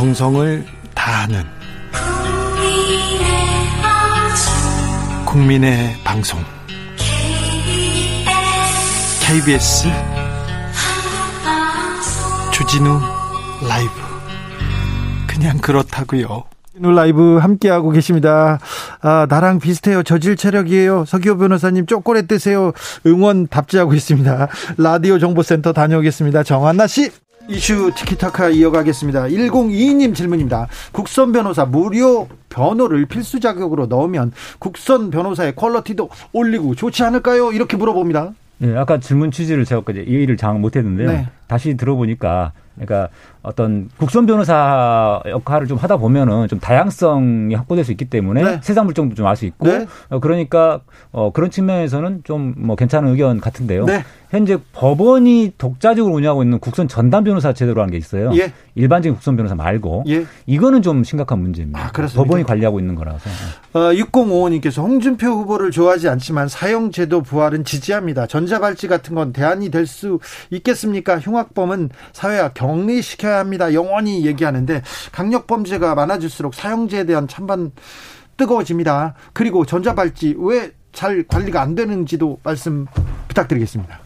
[0.00, 1.44] 정성을 다하는
[5.26, 6.40] 국민의 방송
[9.22, 9.88] KBS
[12.50, 12.98] 주진우
[13.68, 13.90] 라이브
[15.26, 16.44] 그냥 그렇다고요.
[16.72, 18.58] 주진우 라이브 함께하고 계십니다.
[19.02, 20.02] 아, 나랑 비슷해요.
[20.02, 21.04] 저질 체력이에요.
[21.04, 22.72] 서기호 변호사님 쪼꼬레 뜨세요.
[23.04, 24.48] 응원 답지하고 있습니다.
[24.78, 26.42] 라디오 정보센터 다녀오겠습니다.
[26.42, 27.10] 정한나 씨.
[27.50, 29.24] 이슈 티키타카 이어가겠습니다.
[29.24, 30.68] 1022님 질문입니다.
[30.92, 37.50] 국선 변호사 무료 변호를 필수 자격으로 넣으면 국선 변호사의 퀄러티도 올리고 좋지 않을까요?
[37.50, 38.34] 이렇게 물어봅니다.
[38.58, 41.10] 네, 아까 질문 취지를 제가 이해를 장 못했는데요.
[41.10, 41.28] 네.
[41.48, 43.08] 다시 들어보니까 그러니까
[43.42, 48.60] 어떤 국선 변호사 역할을 좀 하다 보면은 좀 다양성이 확보될 수 있기 때문에 네.
[48.62, 49.86] 세상 물정도 좀 알 수 있고 네.
[50.08, 50.80] 어, 그러니까
[51.12, 53.84] 어, 그런 측면에서는 좀 뭐 괜찮은 의견 같은데요.
[53.86, 54.04] 네.
[54.30, 58.30] 현재 법원이 독자적으로 운영하고 있는 국선 전담 변호사 제도라는 게 있어요.
[58.36, 58.52] 예.
[58.76, 60.24] 일반적인 국선 변호사 말고 예.
[60.46, 61.80] 이거는 좀 심각한 문제입니다.
[61.80, 63.28] 아, 법원이 관리하고 있는 거라서.
[63.72, 68.26] 어, 6055님께서 홍준표 후보를 좋아하지 않지만 사형 제도 부활은 지지합니다.
[68.28, 71.18] 전자발찌 같은 건 대안이 될 수 있겠습니까?
[71.18, 73.72] 흉악범은 사회와 격리시켜 야 합니다.
[73.72, 77.72] 영원히 얘기하는데 강력 범죄가 많아질수록 사형제에 대한 찬반
[78.36, 79.14] 뜨거워집니다.
[79.32, 82.86] 그리고 전자발찌 왜 잘 관리가 안 되는지도 말씀
[83.28, 84.00] 부탁드리겠습니다.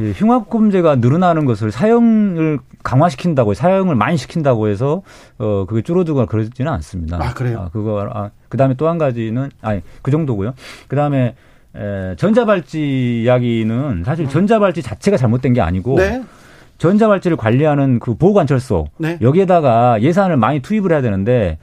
[0.00, 5.02] 예, 흉악범죄가 늘어나는 것을 사형을 강화시킨다고 사형을 많이 시킨다고 해서
[5.38, 7.18] 어 그게 줄어들거나 그러지는 않습니다.
[7.20, 7.60] 아 그래요?
[7.60, 10.54] 아, 그거 아, 그다음에 또 한 가지는 아니 그 정도고요.
[10.88, 11.36] 그다음에
[11.76, 16.24] 에, 전자발찌 이야기는 사실 전자발찌 자체가 잘못된 게 아니고 네.
[16.78, 19.18] 전자발찌를 관리하는 그 보호관찰소 네.
[19.20, 21.58] 여기에다가 예산을 많이 투입을 해야 되는데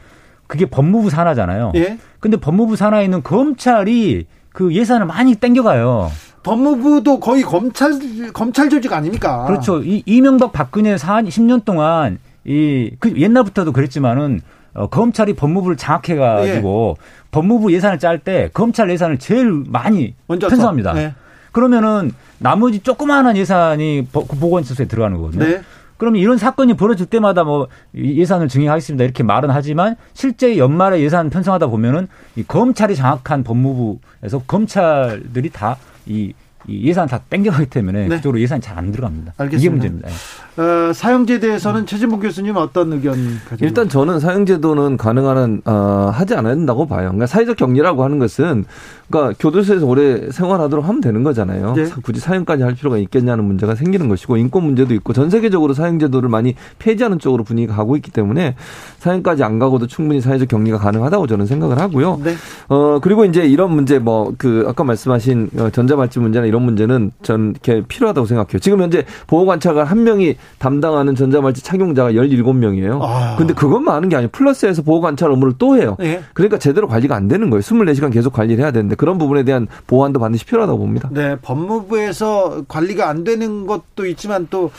[0.47, 1.73] 그게 법무부 산하잖아요.
[1.75, 1.97] 예.
[2.19, 6.11] 근데 법무부 산하에 있는 검찰이 그 예산을 많이 땡겨가요.
[6.43, 7.93] 법무부도 거의 검찰
[8.33, 9.45] 검찰 조직 아닙니까?
[9.45, 9.81] 그렇죠.
[9.83, 14.41] 이 이명박 박근혜 4, 10년 동안 이 그 옛날부터도 그랬지만은
[14.73, 17.05] 어, 검찰이 법무부를 장악해 가지고 예.
[17.31, 20.93] 법무부 예산을 짤 때 검찰 예산을 제일 많이 편성합니다.
[20.93, 21.13] 네.
[21.51, 25.45] 그러면은 나머지 조그마한 예산이 보건처소에 들어가는 거거든요.
[25.45, 25.61] 네.
[25.97, 31.67] 그러면 이런 사건이 벌어질 때마다 뭐 예산을 증액하겠습니다 이렇게 말은 하지만 실제 연말에 예산 편성하다
[31.67, 36.33] 보면은 이 검찰이 장악한 법무부에서 검찰들이 다이
[36.67, 38.15] 이 예산 다 땡겨가기 때문에 네.
[38.15, 39.33] 그쪽으로 예산이 잘 안 들어갑니다.
[39.37, 39.59] 알겠습니다.
[39.59, 40.09] 이게 문제입니다.
[40.57, 43.15] 어, 사형제에 대해서는 최진복 교수님 어떤 의견
[43.47, 43.65] 가지고?
[43.65, 47.03] 일단 저는 사형제도는 가능한 어, 하지 않아야 된다고 봐요.
[47.03, 48.65] 그러니까 사회적 격리라고 하는 것은
[49.09, 51.73] 그러니까 교도소에서 오래 생활하도록 하면 되는 거잖아요.
[51.75, 51.85] 네.
[52.03, 56.55] 굳이 사형까지 할 필요가 있겠냐는 문제가 생기는 것이고 인권 문제도 있고 전 세계적으로 사형제도를 많이
[56.79, 58.55] 폐지하는 쪽으로 분위기가 가고 있기 때문에
[58.99, 62.19] 사형까지 안 가고도 충분히 사회적 격리가 가능하다고 저는 생각을 하고요.
[62.23, 62.35] 네.
[62.69, 67.51] 어 그리고 이제 이런 문제 뭐 그 아까 말씀하신 어, 전자발찌 문제나 이런 문제는 전
[67.51, 68.59] 이렇게 필요하다고 생각해요.
[68.59, 72.99] 지금 현재 보호관찰관 한 명이 담당하는 전자발찌 착용자가 17명이에요.
[73.01, 73.35] 아.
[73.37, 75.95] 근데 그것만 하는 게 아니고 플러스해서 보호 관찰 업무를 또 해요.
[75.99, 76.21] 네.
[76.33, 77.61] 그러니까 제대로 관리가 안 되는 거예요.
[77.61, 81.09] 24시간 계속 관리를 해야 되는데 그런 부분에 대한 보완도 반드시 필요하다고 봅니다.
[81.11, 84.71] 네, 법무부에서 관리가 안 되는 것도 있지만 또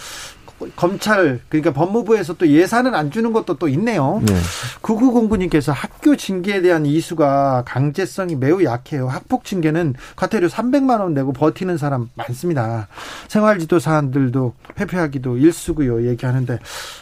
[0.76, 4.20] 검찰 그러니까 법무부에서 또 예산을 안 주는 것도 또 있네요.
[4.24, 4.34] 네.
[4.82, 9.08] 9909님께서 학교 징계에 대한 이수가 강제성이 매우 약해요.
[9.08, 12.88] 학폭 징계는 과태료 300만 원 내고 버티는 사람 많습니다.
[13.28, 16.06] 생활지도 사안들도 회피하기도 일수고요.
[16.08, 16.58] 얘기하는데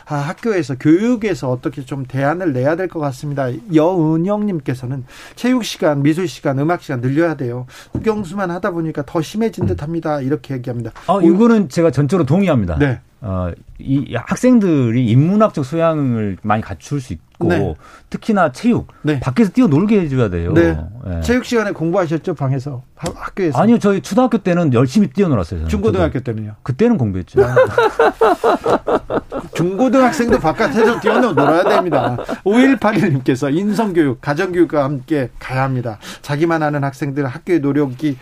[0.06, 3.48] 아, 학교에서 교육에서 어떻게 좀 대안을 내야 될 것 같습니다.
[3.74, 5.04] 여은영님께서는
[5.36, 7.66] 체육 시간, 미술 시간, 음악 시간 늘려야 돼요.
[7.92, 10.20] 국영수만 하다 보니까 더 심해진 듯합니다.
[10.20, 10.90] 이렇게 얘기합니다.
[11.06, 12.78] 아, 이거는 제가 전적으로 동의합니다.
[12.78, 13.00] 네.
[13.22, 17.74] 어, 이 학생들이 인문학적 소양을 많이 갖출 수 있고 네.
[18.08, 19.20] 특히나 체육 네.
[19.20, 20.52] 밖에서 뛰어놀게 해줘야 돼요.
[20.52, 20.78] 네.
[21.04, 21.20] 네.
[21.20, 23.58] 체육 시간에 공부하셨죠 방에서 학교에서?
[23.58, 25.68] 아니요 저희 초등학교 때는 열심히 뛰어놀았어요.
[25.68, 26.32] 중고등학교 저도.
[26.32, 26.56] 때는요?
[26.62, 27.42] 그때는 공부했죠.
[27.44, 27.54] 아.
[29.54, 32.16] 중고등학생도 바깥에서 뛰어놀아야 됩니다.
[32.44, 35.98] 5181님께서 인성교육, 가정교육과 함께 가야 합니다.
[36.22, 38.16] 자기만 하는 학생들 학교의 노력이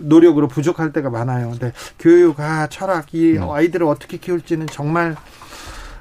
[0.00, 1.50] 노력으로 부족할 때가 많아요.
[1.50, 3.40] 근데 교육, 아, 철학, 이 네.
[3.40, 5.16] 아이들을 어떻게 키울지는 정말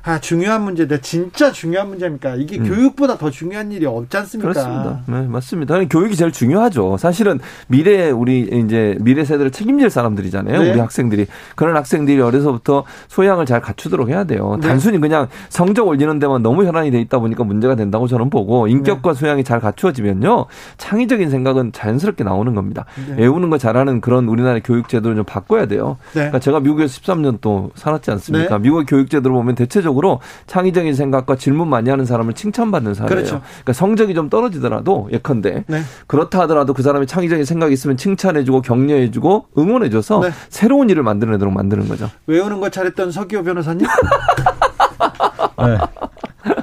[0.05, 2.35] 아, 중요한 문제인데 진짜 중요한 문제입니까?
[2.35, 2.67] 이게 음.
[2.67, 4.51] 교육보다 더 중요한 일이 없지 않습니까?
[4.51, 5.01] 그렇습니다.
[5.07, 5.83] 네, 맞습니다.
[5.85, 6.97] 교육이 제일 중요하죠.
[6.97, 10.61] 사실은 미래 우리 이제 미래 세대를 책임질 사람들이잖아요.
[10.61, 10.71] 네.
[10.71, 11.25] 우리 학생들이
[11.55, 14.59] 그런 학생들이 어려서부터 소양을 잘 갖추도록 해야 돼요.
[14.61, 14.67] 네.
[14.67, 19.13] 단순히 그냥 성적 올리는 데만 너무 혈안이 돼 있다 보니까 문제가 된다고 저는 보고 인격과
[19.13, 19.19] 네.
[19.19, 20.45] 소양이 잘 갖추어지면요.
[20.77, 22.85] 창의적인 생각은 자연스럽게 나오는 겁니다.
[23.09, 23.23] 네.
[23.23, 25.97] 외우는 거 잘하는 그런 우리나라의 교육 제도를 좀 바꿔야 돼요.
[26.13, 26.29] 네.
[26.29, 28.59] 그러니까 제가 미국에서 13년 또 살았지 않습니까?
[28.59, 33.09] 미국의 교육 제도를 보면 대체적으로 전적으로 창의적인 생각과 질문 많이 하는 사람을 칭찬받는 사회예요.
[33.09, 33.41] 그렇죠.
[33.41, 35.81] 그러니까 성적이 좀 떨어지더라도 예컨대 네.
[36.07, 40.29] 그렇다 하더라도 그 사람이 창의적인 생각이 있으면 칭찬해주고 격려해주고 응원해줘서 네.
[40.49, 42.09] 새로운 일을 만들어내도록 만드는 거죠.
[42.27, 43.87] 외우는 거 잘했던 서기호 변호사님.
[45.57, 45.77] 네.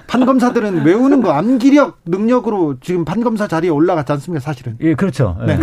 [0.07, 4.77] 판검사들은 외우는 거 암기력 능력으로 지금 판검사 자리에 올라갔지 않습니까, 사실은?
[4.81, 5.37] 예, 그렇죠.
[5.47, 5.59] 네.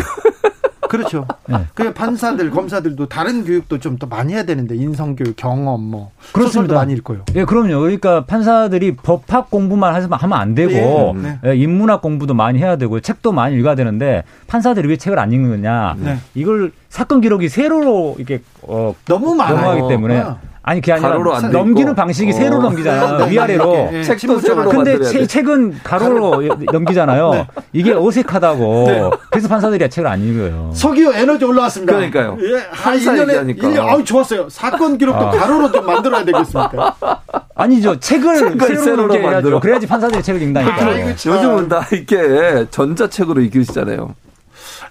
[0.90, 1.26] 그렇죠.
[1.48, 1.58] 네.
[1.74, 6.76] 그 판사들, 검사들도 다른 교육도 좀 더 많이 해야 되는데 인성 교육, 경험 뭐 그렇습니다.
[6.76, 7.26] 많이 읽고요.
[7.36, 7.80] 예, 그럼요.
[7.80, 11.38] 그러니까 판사들이 법학 공부만 하면 안 되고 네.
[11.44, 11.52] 네.
[11.52, 15.96] 예, 인문학 공부도 많이 해야 되고 책도 많이 읽어야 되는데 판사들이 왜 책을 안 읽느냐?
[16.00, 16.18] 네.
[16.34, 19.56] 이걸 사건 기록이 세로로 이렇게 어, 너무 많아요.
[19.58, 20.24] 넘어가기 때문에
[20.69, 20.71] 아.
[20.71, 21.18] 아니 그게 아니라
[21.50, 22.33] 넘기는 방식이 어.
[22.36, 23.18] 세로 넘기잖아요.
[23.18, 23.89] 네, 네, 위아래로.
[23.92, 27.31] 네, 책도 세로 근데 책, 책은 가로로 넘기잖아요.
[27.31, 27.48] 네.
[27.74, 28.83] 이게 어색하다고.
[28.88, 29.10] 네.
[29.31, 30.71] 그래서 판사들이 책을 안 읽어요.
[30.75, 31.94] 석유 에너지 올라왔습니다.
[31.94, 32.38] 그러니까요.
[32.42, 34.48] 예, 한 1년에 1년 아우 좋았어요.
[34.50, 35.31] 사건 기록도 아.
[35.31, 36.95] 가로로 좀 만들어야 되겠습니까?
[37.56, 38.00] 아니죠.
[38.00, 39.60] 책을, 책을 세로로 넘겨야죠.
[39.60, 40.86] 그래야지 판사들이 책을 읽다니까.
[40.86, 44.13] 아, 요즘은 다 이렇게 전자책으로 읽으시잖아요.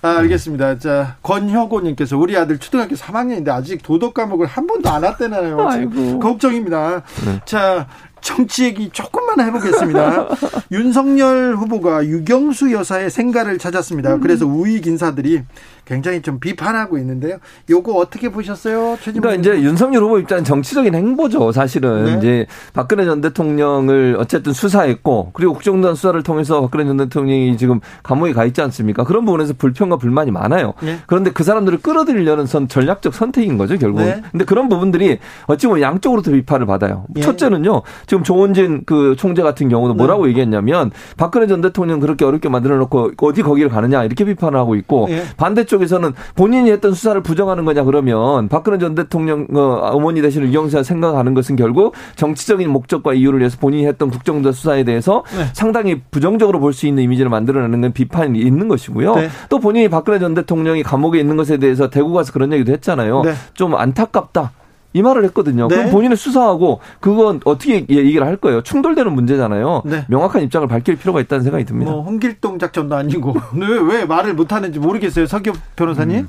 [0.03, 0.79] 아, 알겠습니다.
[0.79, 5.69] 자, 권혁호님께서 우리 아들 초등학교 3학년인데 아직 도덕 과목을 한 번도 안 왔대나요?
[5.69, 6.19] 아이고.
[6.21, 7.03] 걱정입니다.
[7.25, 7.41] 네.
[7.45, 7.87] 자,
[8.21, 10.29] 정치 얘기 조금만 해보겠습니다.
[10.73, 14.19] 윤석열 후보가 유경수 여사의 생가를 찾았습니다.
[14.19, 15.43] 그래서 우익 인사들이
[15.89, 17.39] 굉장히 좀 비판하고 있는데요.
[17.71, 18.99] 요거 어떻게 보셨어요?
[19.03, 21.51] 그러니까 이제 윤석열 후보 입장은 정치적인 행보죠.
[21.51, 22.17] 사실은 네.
[22.19, 28.35] 이제 박근혜 전 대통령을 어쨌든 수사했고 그리고 국정농단 수사를 통해서 박근혜 전 대통령이 지금 감옥에
[28.35, 29.05] 가 있지 않습니까?
[29.05, 30.75] 그런 부분에서 불평과 불만이 많아요.
[30.83, 30.99] 네.
[31.07, 34.05] 그런데 그 사람들을 끌어들이려는 선 전략적 선택인 거죠, 결국은.
[34.05, 34.23] 네.
[34.31, 37.07] 근데 그런 부분들이 어찌 보면 양쪽으로도 비판을 받아요.
[37.17, 37.23] 예.
[37.23, 37.81] 첫째는요.
[38.07, 40.31] 지금 조원진 그 총재 같은 경우도 뭐라고 네.
[40.31, 45.07] 얘기했냐면 박근혜 전 대통령 그렇게 어렵게 만들어 놓고 어디 거기를 가느냐 이렇게 비판을 하고 있고
[45.09, 45.23] 예.
[45.39, 50.83] 반대쪽 쪽에서는 본인이 했던 수사를 부정하는 거냐 그러면 박근혜 전 대통령 어, 어머니 대신 유경수가
[50.83, 55.47] 생각하는 것은 결국 정치적인 목적과 이유를 위해서 본인이 했던 국정조사 수사에 대해서 네.
[55.53, 59.15] 상당히 부정적으로 볼 수 있는 이미지를 만들어내는 건 비판이 있는 것이고요.
[59.17, 59.29] 네.
[59.49, 63.23] 또 본인이 박근혜 전 대통령이 감옥에 있는 것에 대해서 대구 가서 그런 얘기도 했잖아요.
[63.23, 63.33] 네.
[63.55, 64.53] 좀 안타깝다.
[64.93, 65.69] 이 말을 했거든요.
[65.69, 65.77] 네.
[65.77, 68.63] 그럼 본인은 수사하고 그건 어떻게 얘기를 할 거예요?
[68.63, 69.83] 충돌되는 문제잖아요.
[69.85, 70.05] 네.
[70.09, 71.91] 명확한 입장을 밝힐 필요가 있다는 생각이 듭니다.
[71.91, 75.27] 뭐 홍길동 작전도 아니고 왜, 왜 말을 못 하는지 모르겠어요.
[75.27, 76.21] 서기업 변호사님.
[76.21, 76.29] 음.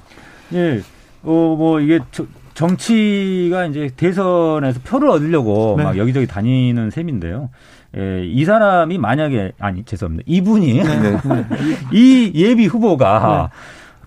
[0.53, 0.81] 예.
[1.23, 5.83] 어, 뭐 이게 저, 정치가 이제 대선에서 표를 얻으려고 네.
[5.85, 7.49] 막 여기저기 다니는 셈인데요.
[7.97, 10.25] 예, 이 사람이 만약에 아니 죄송합니다.
[10.27, 10.99] 이분이 네.
[10.99, 11.17] 네.
[11.91, 13.59] 이 예비 후보가 네.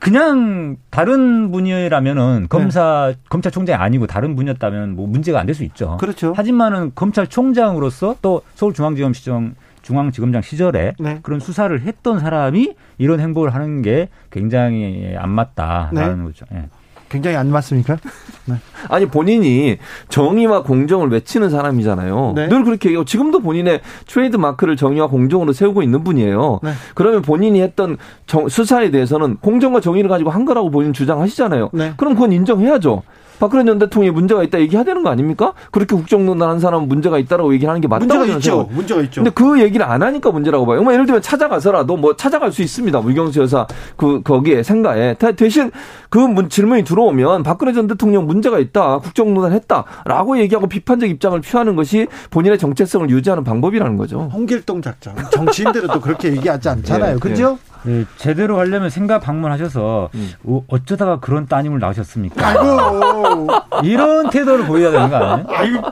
[0.02, 3.20] 그냥 다른 분이라면은 검사 네.
[3.28, 5.96] 검찰총장이 아니고 다른 분이었다면 뭐 문제가 안 될 수 있죠.
[5.98, 6.32] 그렇죠.
[6.32, 11.20] 하지만은 검찰총장으로서 또 서울중앙지검 시정 중앙지검장 시절에 네.
[11.22, 16.24] 그런 수사를 했던 사람이 이런 행보를 하는 게 굉장히 안 맞다라는 네.
[16.24, 16.46] 거죠.
[16.52, 16.68] 예.
[17.12, 17.98] 굉장히 안 맞습니까?
[18.46, 18.54] 네.
[18.88, 19.76] 아니 본인이
[20.08, 22.32] 정의와 공정을 외치는 사람이잖아요.
[22.34, 22.48] 네.
[22.48, 26.60] 늘 그렇게 얘기하고 지금도 본인의 트레이드 마크를 정의와 공정으로 세우고 있는 분이에요.
[26.62, 26.72] 네.
[26.94, 31.70] 그러면 본인이 했던 정, 수사에 대해서는 공정과 정의를 가지고 한 거라고 본인 주장하시잖아요.
[31.74, 31.92] 네.
[31.98, 33.02] 그럼 그건 인정해야죠.
[33.42, 35.52] 박근혜 전 대통령이 문제가 있다 얘기해야 되는 거 아닙니까?
[35.72, 38.68] 그렇게 국정농단 한 사람은 문제가 있다라고 얘기를 하는 게 맞다고 문제가 있죠.
[38.70, 39.24] 문제가 있죠.
[39.24, 40.80] 근데 그 얘기를 안 하니까 문제라고 봐요.
[40.80, 43.00] 뭐 예를 들면 찾아가서라도 뭐 찾아갈 수 있습니다.
[43.00, 43.66] 물경수 여사
[43.96, 45.72] 그 거기에 생가에 대신
[46.12, 48.98] 그 질문이 들어오면 박근혜 전 대통령 문제가 있다.
[48.98, 54.28] 국정농단 했다라고 얘기하고 비판적 입장을 표하는 것이 본인의 정체성을 유지하는 방법이라는 거죠.
[54.30, 55.16] 홍길동 작전.
[55.30, 57.14] 정치인들은 또 그렇게 얘기하지 않잖아요.
[57.14, 57.58] 네, 그렇죠?
[57.84, 58.00] 네.
[58.00, 60.32] 네, 제대로 하려면 생각 방문하셨어 음.
[60.44, 62.46] 어, 어쩌다가 그런 따님을 낳으셨습니까?
[62.46, 63.48] 아이고.
[63.82, 65.46] 이런 태도를 보여야 되는 거 아니에요?
[65.48, 65.82] 아이고.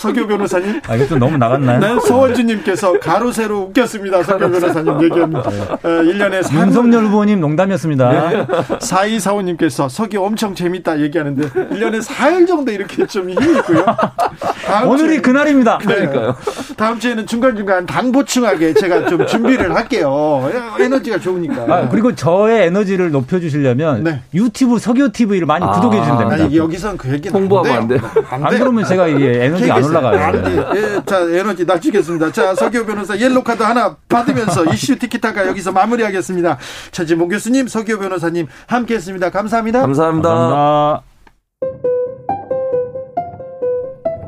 [0.00, 0.80] 서교 변호사님.
[0.88, 1.78] 아, 좀 너무 나갔나요?
[1.78, 4.22] 네, 서원주님께서 가로, 세로 웃겼습니다.
[4.22, 5.50] 서교 변호사님 얘기합니다.
[5.50, 5.60] 네.
[5.60, 6.58] 어, 1년에 4.
[6.58, 8.10] 윤석열 후보님 농담이었습니다.
[8.30, 8.46] 네.
[8.78, 13.84] 4245님께서 서교 엄청 재밌다 얘기하는데 1년에 4일 정도 이렇게 좀 힘이 있고요.
[14.86, 15.78] 오늘이 주에, 그날입니다.
[15.80, 15.94] 네.
[15.94, 16.36] 그러니까요.
[16.78, 20.50] 다음 주에는 중간중간 당 보충하게 제가 좀 준비를 할게요.
[20.80, 21.66] 에너지가 좋으니까.
[21.68, 24.22] 아, 그리고 저의 에너지를 높여주시려면 네.
[24.32, 26.44] 유튜브 서교 TV를 많이 아, 구독해 주시면 됩니다.
[26.44, 28.00] 아니, 여기선 그 얘기는 홍보하면 안 돼요.
[28.30, 29.89] 안, 안 그러면 제가 이게 에너지 안 올라가요.
[29.90, 30.64] 네.
[30.74, 32.32] 예, 자, 에너지 낮추겠습니다.
[32.32, 36.58] 자, 서기호 변호사 옐로 카드 하나 받으면서 이슈 티키타카 여기서 마무리하겠습니다.
[36.92, 39.30] 차진봉 교수님, 서기호 변호사님 함께 했습니다.
[39.30, 39.80] 감사합니다.
[39.80, 40.28] 감사합니다.
[40.28, 41.02] 감사합니다.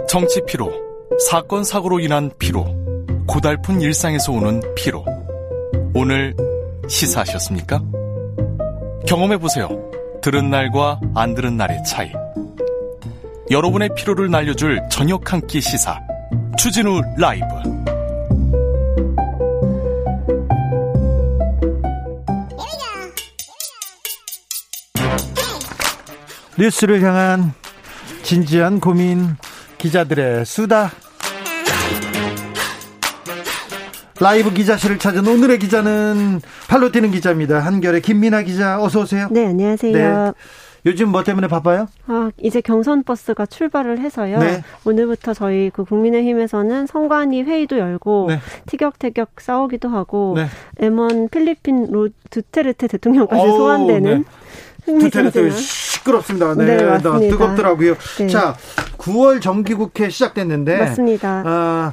[0.08, 0.70] 정치 피로,
[1.28, 2.66] 사건 사고로 인한 피로,
[3.26, 5.04] 고달픈 일상에서 오는 피로.
[5.94, 6.34] 오늘
[6.88, 7.80] 시사하셨습니까?
[9.06, 9.68] 경험해 보세요.
[10.22, 12.12] 들은 날과 안 들은 날의 차이.
[13.52, 16.00] 여러분의 피로를 날려줄 저녁 한 끼 시사
[16.56, 17.44] 추진우 라이브
[26.58, 27.52] 뉴스를 향한
[28.22, 29.36] 진지한 고민
[29.78, 30.90] 기자들의 수다
[34.20, 37.58] 라이브 기자실을 찾은 오늘의 기자는 팔로 뛰는 기자입니다.
[37.58, 39.26] 한결의 김민아 기자 어서 오세요.
[39.32, 39.92] 네, 안녕하세요.
[39.92, 40.32] 네.
[40.84, 41.86] 요즘 뭐 때문에 바빠요?
[42.08, 44.38] 아, 이제 경선 버스가 출발을 해서요.
[44.38, 44.62] 네.
[44.84, 48.40] 오늘부터 저희 그 국민의힘에서는 선관위 회의도 열고 네.
[48.66, 50.46] 티격태격 싸우기도 하고 네.
[50.88, 54.24] M1 필리핀 로 두테르테 대통령까지 오, 소환되는
[54.86, 54.98] 네.
[54.98, 56.54] 두테르테 시끄럽습니다.
[56.54, 57.18] 네, 네 맞습니다.
[57.18, 57.94] 뜨겁더라고요.
[58.18, 58.26] 네.
[58.26, 58.56] 자,
[58.98, 61.42] 9월 정기국회 시작됐는데 맞습니다.
[61.46, 61.92] 아,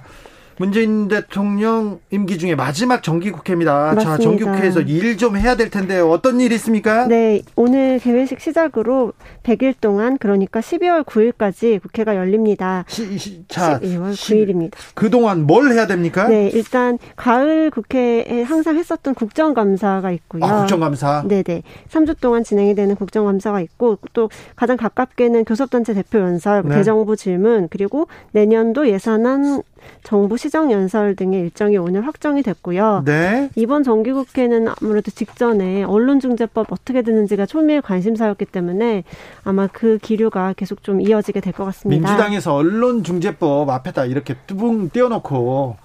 [0.63, 3.93] 문재인 대통령 임기 중에 마지막 정기국회입니다.
[3.95, 4.17] 맞습니다.
[4.17, 7.07] 자, 정기국회에서 일 좀 해야 될 텐데 어떤 일이 있습니까?
[7.07, 9.13] 네, 오늘 개회식 시작으로
[9.43, 12.83] 100일 동안 그러니까 12월 9일까지 국회가 열립니다.
[12.87, 14.73] 시, 시, 자, 12월 9일입니다.
[14.93, 16.27] 그동안 뭘 해야 됩니까?
[16.27, 20.43] 네, 일단 가을 국회에 항상 했었던 국정감사가 있고요.
[20.43, 21.23] 아, 국정감사.
[21.27, 21.63] 네, 네.
[21.89, 26.75] 3주 동안 진행이 되는 국정감사가 있고 또 가장 가깝게는 교섭단체 대표 연설, 네.
[26.75, 29.63] 대정부 질문 그리고 내년도 예산안
[30.03, 33.03] 정부 시정 연설 등의 일정이 오늘 확정이 됐고요.
[33.05, 33.49] 네.
[33.55, 39.03] 이번 정기국회는 아무래도 직전에 언론중재법 어떻게 되는지가 초미의 관심사였기 때문에
[39.43, 42.07] 아마 그 기류가 계속 좀 이어지게 될 것 같습니다.
[42.07, 45.77] 민주당에서 언론중재법 앞에다 이렇게 뚜붕 띄워놓고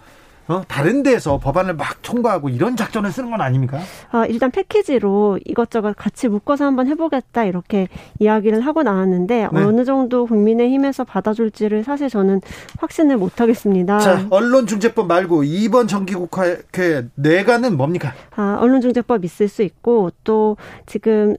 [0.49, 0.63] 어?
[0.69, 3.81] 다른 데서 법안을 막 통과하고 이런 작전을 쓰는 건 아닙니까?
[4.11, 9.63] 아, 일단 패키지로 이것저것 같이 묶어서 한번 해보겠다 이렇게 이야기를 하고 나왔는데 네.
[9.63, 12.41] 어느 정도 국민의힘에서 받아줄지를 사실 저는
[12.79, 13.99] 확신을 못하겠습니다.
[13.99, 18.13] 자, 언론중재법 말고 이번 정기국회 내가는 뭡니까?
[18.37, 21.37] 아, 언론중재법 있을 수 있고 또 지금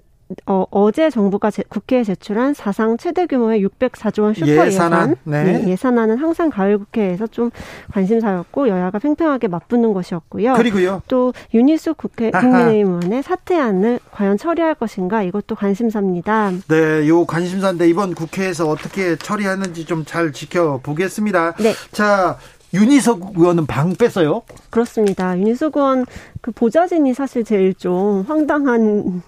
[0.47, 5.15] 어, 어제 정부가 제, 국회에 제출한 사상 최대 규모의 604조 원 슈퍼 예산안, 예산.
[5.23, 5.43] 네.
[5.43, 7.51] 네, 예산안은 항상 가을 국회에서 좀
[7.91, 10.53] 관심사였고 여야가 팽팽하게 맞붙는 것이었고요.
[10.55, 11.01] 그리고요.
[11.07, 16.51] 또 윤희숙 국회 국민의힘 의원의 사퇴안을 과연 처리할 것인가 이것도 관심사입니다.
[16.69, 21.53] 네, 요 관심사인데 이번 국회에서 어떻게 처리하는지 좀 잘 지켜보겠습니다.
[21.59, 21.73] 네.
[21.91, 22.37] 자,
[22.73, 24.43] 윤희석 의원은 방 뺐어요?
[24.69, 25.37] 그렇습니다.
[25.37, 26.05] 윤희석 의원
[26.41, 29.23] 그 보좌진이 사실 제일 좀 황당한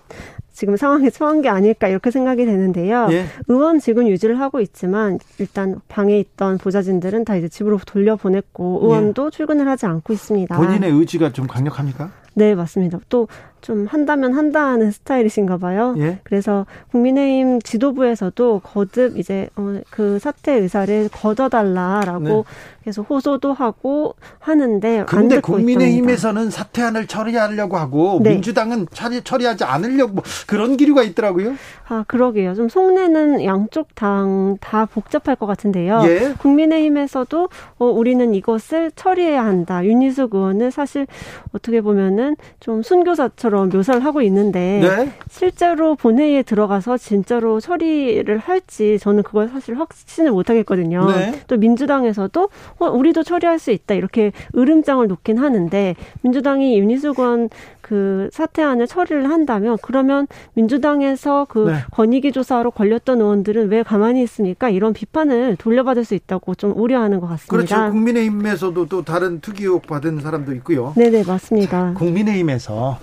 [0.58, 3.08] 지금 상황에 처한 게 아닐까 이렇게 생각이 되는데요.
[3.12, 3.26] 예.
[3.48, 9.30] 의원 직은 유지를 하고 있지만 일단 방에 있던 보좌진들은 다 이제 집으로 돌려보냈고 의원도 예.
[9.30, 10.58] 출근을 하지 않고 있습니다.
[10.58, 12.10] 본인의 의지가 좀 강력합니까?
[12.34, 13.00] 네, 맞습니다.
[13.08, 13.28] 또
[13.62, 15.96] 좀 한다면 한다는 스타일이신가 봐요.
[15.98, 16.20] 예?
[16.24, 22.44] 그래서 국민의힘 지도부에서도 거듭 이제 어, 그 사퇴 의사를 거둬달라라고 네.
[22.84, 28.32] 계속 호소도 하고 하는데 근데 국민의힘에서는 사퇴안을 처리하려고 하고 네.
[28.32, 31.56] 민주당은 처리, 처리하지 않으려고 뭐 그런 기류가 있더라고요.
[31.90, 32.56] 아 그러게요.
[32.56, 36.02] 좀 속내는 양쪽 당 다 복잡할 것 같은데요.
[36.06, 36.34] 예?
[36.40, 37.50] 국민의힘에서도
[37.80, 39.84] 어, 우리는 이것을 처리해야 한다.
[39.86, 41.08] 윤희숙 의원은 사실
[41.54, 45.12] 어떻게 보면은 좀 순교사처럼 묘사를 하고 있는데 네?
[45.30, 51.06] 실제로 본회의에 들어가서 진짜로 처리를 할지 저는 그걸 사실 확신을 못 하겠거든요.
[51.12, 51.42] 네?
[51.48, 52.50] 또 민주당에서도
[52.80, 57.50] 어, 우리도 처리할 수 있다 이렇게 으름장을 놓긴 하는데 민주당이 의원
[57.82, 61.78] 그 사퇴안을 처리를 한다면 그러면 민주당에서 그 네.
[61.92, 64.70] 권익위 조사로 걸렸던 의원들은 왜 가만히 있습니까?
[64.70, 67.76] 이런 비판을 돌려받을 수 있다고 좀 우려하는 것 같습니다.
[67.76, 67.92] 그렇죠.
[67.92, 70.94] 국민의힘에서도 또 다른 특기 의혹 받은 사람도 있고요.
[70.98, 71.70] 네네 맞습니다.
[71.70, 73.00] 자, 국민의힘에서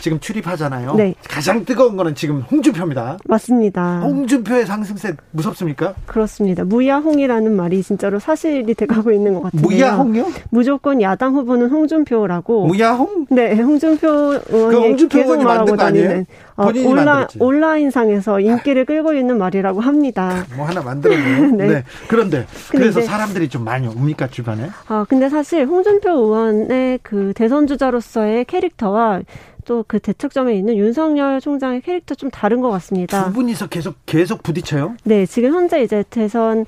[0.00, 0.94] 지금 출입하잖아요.
[0.94, 1.14] 네.
[1.28, 3.18] 가장 뜨거운 거는 지금 홍준표입니다.
[3.24, 4.00] 맞습니다.
[4.00, 5.94] 홍준표의 상승세 무섭습니까?
[6.06, 6.64] 그렇습니다.
[6.64, 9.68] 무야홍이라는 말이 진짜로 사실이 돼가고 있는 것 같은데요.
[9.68, 10.26] 무야홍요?
[10.50, 12.66] 무조건 야당 후보는 홍준표라고.
[12.66, 13.26] 무야홍?
[13.30, 14.08] 네, 홍준표
[14.48, 16.26] 의원이 그 홍준표 계속 말하고 다니는
[16.56, 20.44] 어, 온라, 온라인상에서 인기를 끌고 있는 말이라고 합니다.
[20.56, 21.52] 뭐 하나 만들었네요.
[21.56, 21.66] 네.
[21.66, 21.84] 네.
[22.08, 24.68] 그런데 그래서 사람들이 좀 많이 옵니까 주변에?
[24.88, 29.20] 아 근데 사실 홍준표 의원의 그 대선 주자로서의 캐릭터와
[29.64, 33.24] 또 그 대척점에 있는 윤석열 총장의 캐릭터 좀 다른 것 같습니다.
[33.24, 34.94] 두 분이서 계속 계속 부딪혀요?
[35.04, 36.64] 네, 지금 현재 이제 대선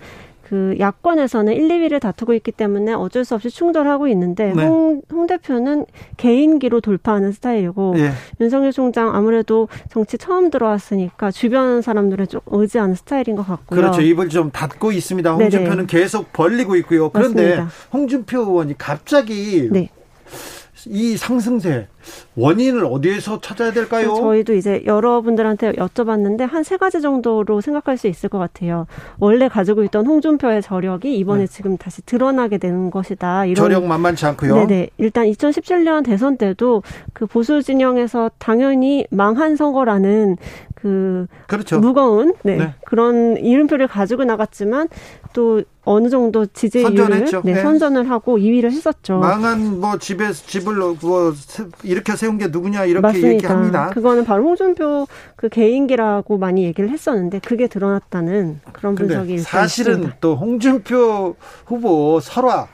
[0.53, 4.67] 그 야권에서는 1, 2위를 다투고 있기 때문에 어쩔 수 없이 충돌하고 있는데 네.
[4.67, 5.87] 홍, 홍 대표는
[6.19, 8.11] 개인기로 돌파하는 스타일이고 네.
[8.41, 13.81] 윤석열 총장 아무래도 정치 처음 들어왔으니까 주변 사람들을 좀 의지하는 스타일인 것 같고요.
[13.81, 14.03] 그렇죠.
[14.03, 15.33] 입을 좀 닫고 있습니다.
[15.33, 15.87] 홍준표는 네네.
[15.87, 17.09] 계속 벌리고 있고요.
[17.09, 17.75] 그런데 맞습니다.
[17.93, 19.89] 홍준표 의원이 갑자기 네.
[20.87, 21.87] 이 상승세
[22.37, 24.15] 원인을 어디에서 찾아야 될까요?
[24.15, 28.87] 저희도 이제 여러분들한테 여쭤봤는데 한 세 가지 정도로 생각할 수 있을 것 같아요.
[29.19, 31.47] 원래 가지고 있던 홍준표의 저력이 이번에 네.
[31.47, 33.47] 지금 다시 드러나게 되는 것이다.
[33.47, 34.55] 이런 저력 만만치 않고요.
[34.55, 34.91] 네네.
[34.99, 36.83] 일단 2017년 대선 때도
[37.13, 40.37] 그 보수 진영에서 당연히 망한 선거라는
[40.75, 41.79] 그 그렇죠.
[41.79, 42.75] 무거운 네, 네.
[42.85, 44.89] 그런 이름표를 가지고 나갔지만
[45.33, 47.63] 또 어느 정도 지지율을 네, 네.
[47.63, 49.19] 선전을 하고 2위를 했었죠.
[49.19, 51.33] 망한 뭐 집에 집을 뭐
[51.93, 53.29] 이렇게 세운 게 누구냐 이렇게 맞습니다.
[53.29, 53.91] 얘기합니다.
[53.91, 55.07] 그거는 바로 홍준표
[55.37, 60.17] 그 개인기라고 많이 얘기를 했었는데 그게 드러났다는 그런 분석이 사실은 있습니다.
[60.21, 62.67] 또 홍준표 후보 설화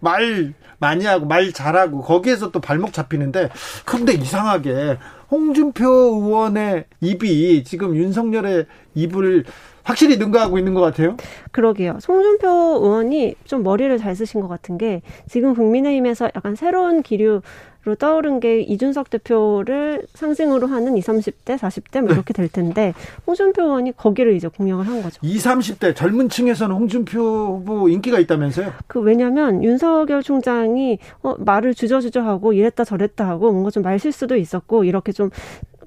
[0.00, 3.48] 말 많이 하고 말 잘하고 거기에서 또 발목 잡히는데
[3.84, 4.98] 근데 이상하게
[5.30, 9.44] 홍준표 의원의 입이 지금 윤석열의 입을
[9.84, 11.16] 확실히 능가하고 있는 것 같아요.
[11.52, 11.98] 그러게요.
[12.00, 17.42] 송준표 의원이 좀 머리를 잘 쓰신 것 같은 게 지금 국민의힘에서 약간 새로운 기류
[17.84, 22.94] 로 떠오른 게 이준석 대표를 상징으로 하는 20, 30대, 40대 뭐 이렇게 될 텐데
[23.26, 25.18] 홍준표 의원이 거기를 이제 공략을 한 거죠.
[25.20, 28.72] 20, 30대 젊은 층에서는 홍준표 후보 인기가 있다면서요?
[28.86, 34.84] 그 왜냐면 윤석열 총장이 어, 말을 주저주저 하고 이랬다 저랬다 하고 뭔가 좀 말실수도 있었고
[34.84, 35.28] 이렇게 좀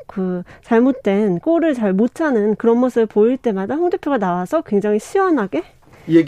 [0.07, 5.63] 그 잘못된 꼴을 잘 못 차는 그런 모습을 보일 때마다 홍 대표가 나와서 굉장히 시원하게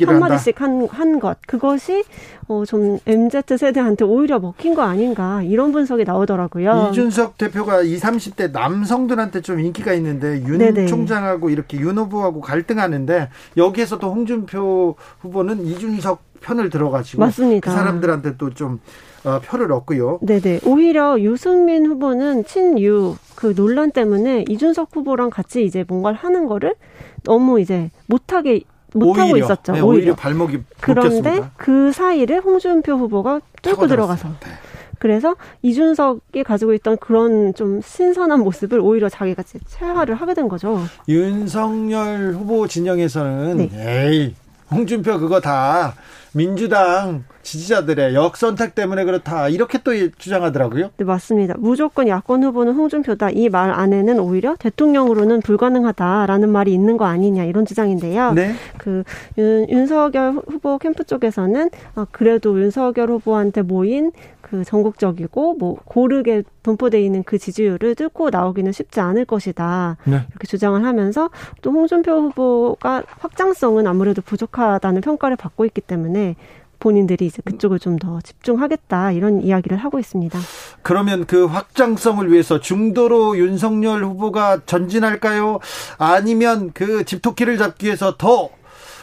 [0.05, 1.37] 한마디씩 한, 한 것.
[1.47, 2.03] 그것이,
[2.47, 5.41] 어, 좀, MZ 세대한테 오히려 먹힌 거 아닌가.
[5.43, 6.89] 이런 분석이 나오더라고요.
[6.91, 10.87] 이준석 대표가 20, 30대 남성들한테 좀 인기가 있는데, 윤 네네.
[10.87, 17.21] 총장하고 이렇게 윤 후보하고 갈등하는데, 여기에서도 홍준표 후보는 이준석 편을 들어가지고.
[17.21, 17.69] 맞습니다.
[17.69, 18.79] 그 사람들한테 또 좀,
[19.23, 20.19] 어, 표를 얻고요.
[20.21, 20.61] 네네.
[20.65, 26.75] 오히려 유승민 후보는 친유 그 논란 때문에 이준석 후보랑 같이 이제 뭔가를 하는 거를
[27.23, 28.61] 너무 이제 못하게
[28.93, 29.73] 못하고 있었죠.
[29.73, 30.01] 네, 오히려.
[30.01, 31.43] 오히려 발목이 그런데.
[31.57, 34.49] 그 사이를 홍준표 후보가 뚫고 들어가서 네.
[34.97, 40.79] 그래서 이준석이 가지고 있던 그런 좀 신선한 모습을 오히려 자기가 체화를 하게 된 거죠.
[41.07, 43.69] 윤석열 후보 진영에서는 네.
[44.09, 44.35] 에이
[44.71, 45.93] 홍준표 그거 다
[46.33, 50.91] 민주당 지지자들의 역선택 때문에 그렇다 이렇게 또 주장하더라고요.
[50.97, 51.55] 네 맞습니다.
[51.57, 57.65] 무조건 야권 후보는 홍준표다 이 말 안에는 오히려 대통령으로는 불가능하다라는 말이 있는 거 아니냐 이런
[57.65, 58.33] 주장인데요.
[58.33, 58.53] 네.
[58.77, 59.03] 그
[59.39, 64.11] 윤, 윤석열 후보 캠프 쪽에서는 어, 그래도 윤석열 후보한테 모인
[64.49, 70.25] 그 전국적이고 뭐 고르게 분포돼 있는 그 지지율을 뚫고 나오기는 쉽지 않을 것이다 네.
[70.29, 71.29] 이렇게 주장을 하면서
[71.61, 76.35] 또 홍준표 후보가 확장성은 아무래도 부족하다는 평가를 받고 있기 때문에
[76.79, 80.39] 본인들이 이제 그쪽을 좀 더 집중하겠다 이런 이야기를 하고 있습니다.
[80.81, 85.59] 그러면 그 확장성을 위해서 중도로 윤석열 후보가 전진할까요?
[85.97, 88.49] 아니면 그 집토끼를 잡기 위해서 더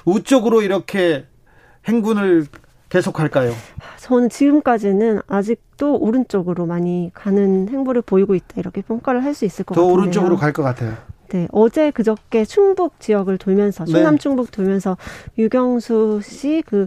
[0.07, 1.26] 우쪽으로 이렇게
[1.87, 2.47] 행군을
[2.88, 3.52] 계속할까요?
[3.99, 9.75] 저는 지금까지는 아직도 오른쪽으로 많이 가는 행보를 보이고 있다 이렇게 평가를 할 수 있을 것
[9.75, 9.86] 같아요.
[9.88, 10.94] 더 오른쪽으로 갈 것 같아요.
[11.28, 13.90] 네, 어제 그저께 충북 지역을 돌면서 네.
[13.90, 14.96] 충남 충북 돌면서
[15.36, 16.86] 유경수 씨그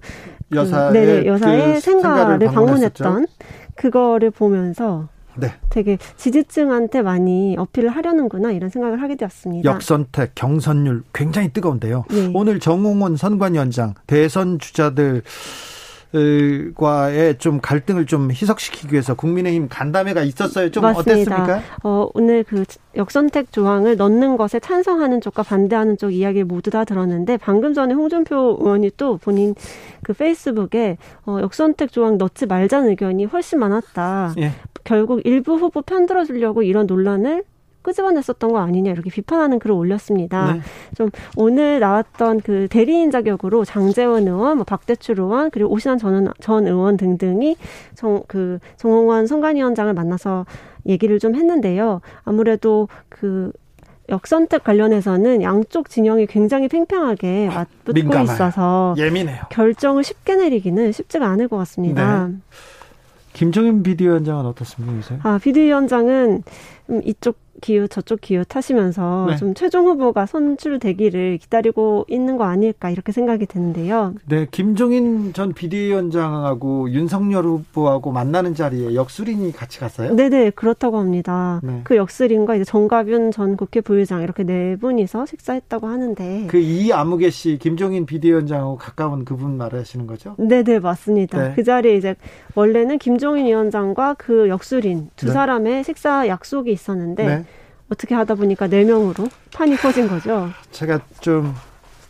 [0.50, 3.28] 그 여사의, 네, 네 여사의 그 생가를 방문했던
[3.76, 5.54] 그거를 보면서 네.
[5.70, 9.70] 되게 지지층한테 많이 어필을 하려는구나 이런 생각을 하게 되었습니다.
[9.70, 12.06] 역선택, 경선율 굉장히 뜨거운데요.
[12.10, 12.32] 네.
[12.34, 15.24] 오늘 정홍원 선관위원장 대선 주자들
[16.76, 20.72] 과의 좀 갈등을 좀 희석시키기 위해서 국민의힘 간담회가 있었어요.
[20.72, 21.12] 좀 맞습니다.
[21.12, 21.62] 어땠습니까?
[21.84, 27.38] 어, 오늘 그 역선택 조항을 넣는 것에 찬성하는 쪽과 반대하는 쪽 이야기를 모두 다 들었는데
[27.38, 29.54] 방금 전에 홍준표 의원이 또 본인
[30.04, 34.34] 그 페이스북에 어, 역선택 조항 넣지 말자는 의견이 훨씬 많았다.
[34.40, 34.52] 예.
[34.84, 37.44] 결국 일부 후보 편들어 주려고 이런 논란을
[37.82, 40.54] 끄집어냈었던 거 아니냐 이렇게 비판하는 글을 올렸습니다.
[40.54, 40.62] 네.
[40.96, 46.68] 좀 오늘 나왔던 그 대리인 자격으로 장재원 의원, 뭐 박대출 의원 그리고 오신환 전, 전
[46.68, 47.56] 의원 등등이
[47.96, 50.46] 정, 그 정홍원 선관위원장을 만나서
[50.86, 52.02] 얘기를 좀 했는데요.
[52.24, 53.52] 아무래도 그
[54.10, 58.24] 역선택 관련해서는 양쪽 진영이 굉장히 팽팽하게 아, 맞붙고 민감해요.
[58.24, 59.44] 있어서 예민해요.
[59.52, 62.28] 결정을 쉽게 내리기는 쉽지가 않을 것 같습니다.
[62.28, 62.36] 네.
[63.34, 65.20] 김종인 비대위원장은 어떻습니까, 요새?
[65.22, 66.44] 아, 비대위원장은
[67.04, 69.36] 이쪽 기웃 저쪽 기웃 하시면서 네.
[69.38, 74.14] 좀 최종 후보가 선출되기를 기다리고 있는 거 아닐까 이렇게 생각이 드는데요.
[74.28, 80.14] 네, 김종인 전 비대위원장하고 윤석열 후보하고 만나는 자리에 역술인이 같이 갔어요?
[80.16, 81.60] 네 네 그렇다고 합니다.
[81.64, 81.82] 네.
[81.84, 87.30] 그 역술인과 이제 정가윤 전 국회 부의장 이렇게 네 분이서 식사했다고 하는데 그 이 아무개
[87.32, 90.36] 씨 김종인 비대위원장하고 가까운 그분 말하시는 거죠?
[90.38, 91.50] 네 네 맞습니다.
[91.50, 91.54] 네.
[91.56, 92.16] 그 자리에 이제
[92.56, 95.32] 원래는 김종인 위원장과 그 역술인 두 네.
[95.32, 97.46] 사람의 식사 약속이 있었는데.
[97.90, 97.96] 네.
[97.96, 100.50] 어떻게 하다 보니까 네 명으로 판이 커진 거죠.
[100.72, 101.54] 제가 좀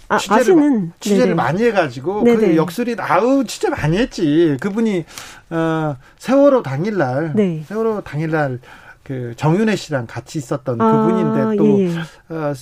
[0.08, 1.36] 아, 취재를, 아시는 취재를 네네.
[1.36, 2.48] 많이 해가지고 그 네네.
[2.48, 4.58] 그 역술이 아우 취재 많이 했지.
[4.60, 5.06] 그분이
[5.52, 7.64] 어, 세월호 당일날 네.
[7.68, 8.60] 세월호 당일날
[9.04, 12.00] 그 정윤혜 씨랑 같이 있었던 아, 그분인데 또 예, 예.
[12.30, 12.54] 어,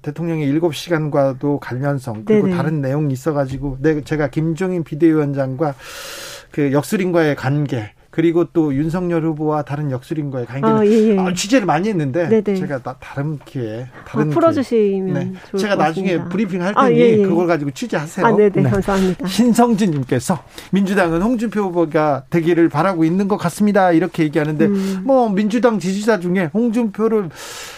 [0.00, 2.56] 대통령의 일곱 시간과도 관련성 그리고 네네.
[2.56, 5.74] 다른 내용이 있어가지고 네, 제가 김종인 비대위원장과
[6.52, 11.18] 그 역술인과의 관계 그리고 또 윤석열 후보와 다른 역술인과의 관계는 아, 예, 예.
[11.18, 12.58] 아, 취재를 많이 했는데 네네.
[12.58, 15.58] 제가 나, 다른 기회에 다른 아, 풀어주시면 네.
[15.58, 16.18] 제가 나중에.
[16.28, 18.26] 브리핑 할 아, 테니 아, 예, 그걸 가지고 취재하세요.
[18.26, 18.62] 아, 네네 네.
[18.62, 19.26] 감사합니다.
[19.26, 20.42] 신성진님께서
[20.72, 23.92] 민주당은 홍준표 후보가 되기를 바라고 있는 것 같습니다.
[23.92, 25.02] 이렇게 얘기하는데 음.
[25.04, 27.30] 뭐 민주당 지지자 중에 홍준표를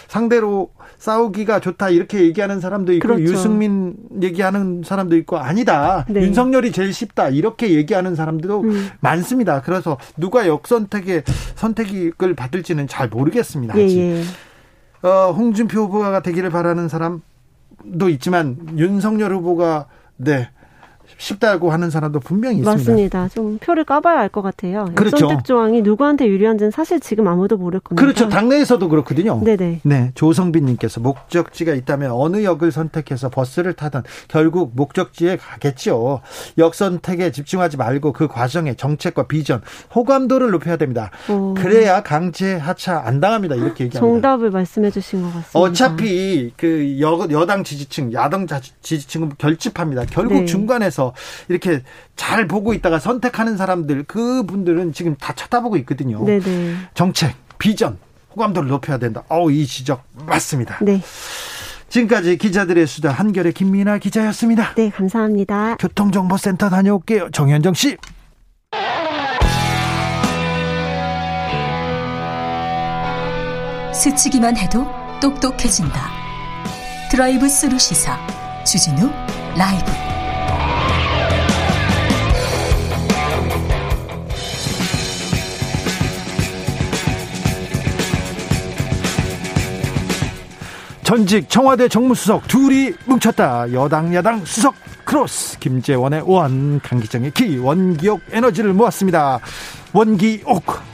[0.08, 0.70] 상대로
[1.02, 3.24] 싸우기가 좋다 이렇게 얘기하는 사람도 있고 그렇죠.
[3.24, 6.06] 유승민 얘기하는 사람도 있고 아니다.
[6.08, 6.22] 네.
[6.22, 8.88] 윤석열이 제일 쉽다 이렇게 얘기하는 사람들도 음.
[9.00, 9.62] 많습니다.
[9.62, 11.24] 그래서 누가 역선택의
[11.56, 13.76] 선택을 받을지는 잘 모르겠습니다.
[13.78, 14.22] 예, 예.
[15.02, 19.88] 어, 홍준표 후보가 되기를 바라는 사람도 있지만 윤석열 후보가
[20.18, 20.50] 네
[21.18, 22.78] 쉽다고 하는 사람도 분명히 있습니다.
[22.78, 23.28] 맞습니다.
[23.28, 24.86] 좀 표를 까봐야 알 것 같아요.
[24.94, 25.16] 그렇죠.
[25.28, 28.02] 선택 조항이 누구한테 유리한지는 사실 지금 아무도 모를 겁니다.
[28.02, 28.28] 그렇죠.
[28.28, 29.42] 당내에서도 그렇거든요.
[29.44, 29.80] 네네.
[29.82, 30.10] 네.
[30.14, 36.20] 조성빈님께서 목적지가 있다면 어느 역을 선택해서 버스를 타든 결국 목적지에 가겠죠.
[36.58, 39.60] 역 선택에 집중하지 말고 그 과정의 정책과 비전,
[39.94, 41.10] 호감도를 높여야 됩니다.
[41.28, 41.54] 오.
[41.54, 43.54] 그래야 강제 하차 안 당합니다.
[43.54, 44.00] 이렇게 얘기합니다.
[44.00, 45.58] 정답을 말씀해 주신 것 같습니다.
[45.58, 48.46] 어차피 그 여, 여당 지지층, 야당
[48.80, 50.04] 지지층은 결집합니다.
[50.10, 50.44] 결국 네.
[50.46, 51.01] 중간에서
[51.48, 51.82] 이렇게
[52.16, 56.24] 잘 보고 있다가 선택하는 사람들 그 분들은 지금 다 쳐다보고 있거든요.
[56.24, 56.76] 네네.
[56.94, 57.98] 정책, 비전,
[58.34, 59.22] 호감도를 높여야 된다.
[59.28, 60.78] 어우, 이 지적 맞습니다.
[60.82, 61.00] 네.
[61.88, 64.74] 지금까지 기자들의 수다 한결의 김민아 기자였습니다.
[64.76, 65.76] 네, 감사합니다.
[65.76, 67.30] 교통정보센터 다녀올게요.
[67.32, 67.96] 정현정 씨.
[73.92, 74.86] 스치기만 해도
[75.20, 76.10] 똑똑해진다.
[77.10, 78.18] 드라이브 스루 시사
[78.64, 79.10] 주진우
[79.56, 80.11] 라이브.
[91.12, 93.70] 전직 청와대 정무수석 둘이 뭉쳤다.
[93.74, 99.38] 여당 야당 수석 크로스 김재원의 원 강기정의 기 원기옥 에너지를 모았습니다.
[99.92, 100.91] 원기옥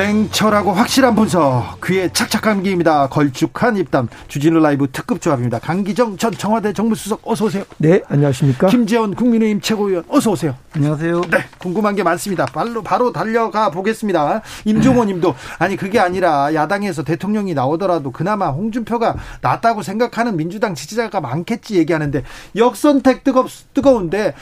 [0.00, 3.08] 냉철하고 확실한 분석 귀에 착착 감기입니다.
[3.08, 5.58] 걸쭉한 입담 주진우 라이브 특급 조합입니다.
[5.58, 7.64] 강기정 전 청와대 정무수석 어서 오세요.
[7.76, 8.68] 네 안녕하십니까.
[8.68, 10.56] 김재원 국민의힘 최고위원 어서 오세요.
[10.72, 11.20] 안녕하세요.
[11.30, 12.46] 네 궁금한 게 많습니다.
[12.46, 14.40] 바로 바로 달려가 보겠습니다.
[14.64, 22.22] 임종호님도 아니 그게 아니라 야당에서 대통령이 나오더라도 그나마 홍준표가 낫다고 생각하는 민주당 지지자가 많겠지 얘기하는데
[22.56, 24.32] 역선택 뜨겁 뜨거운데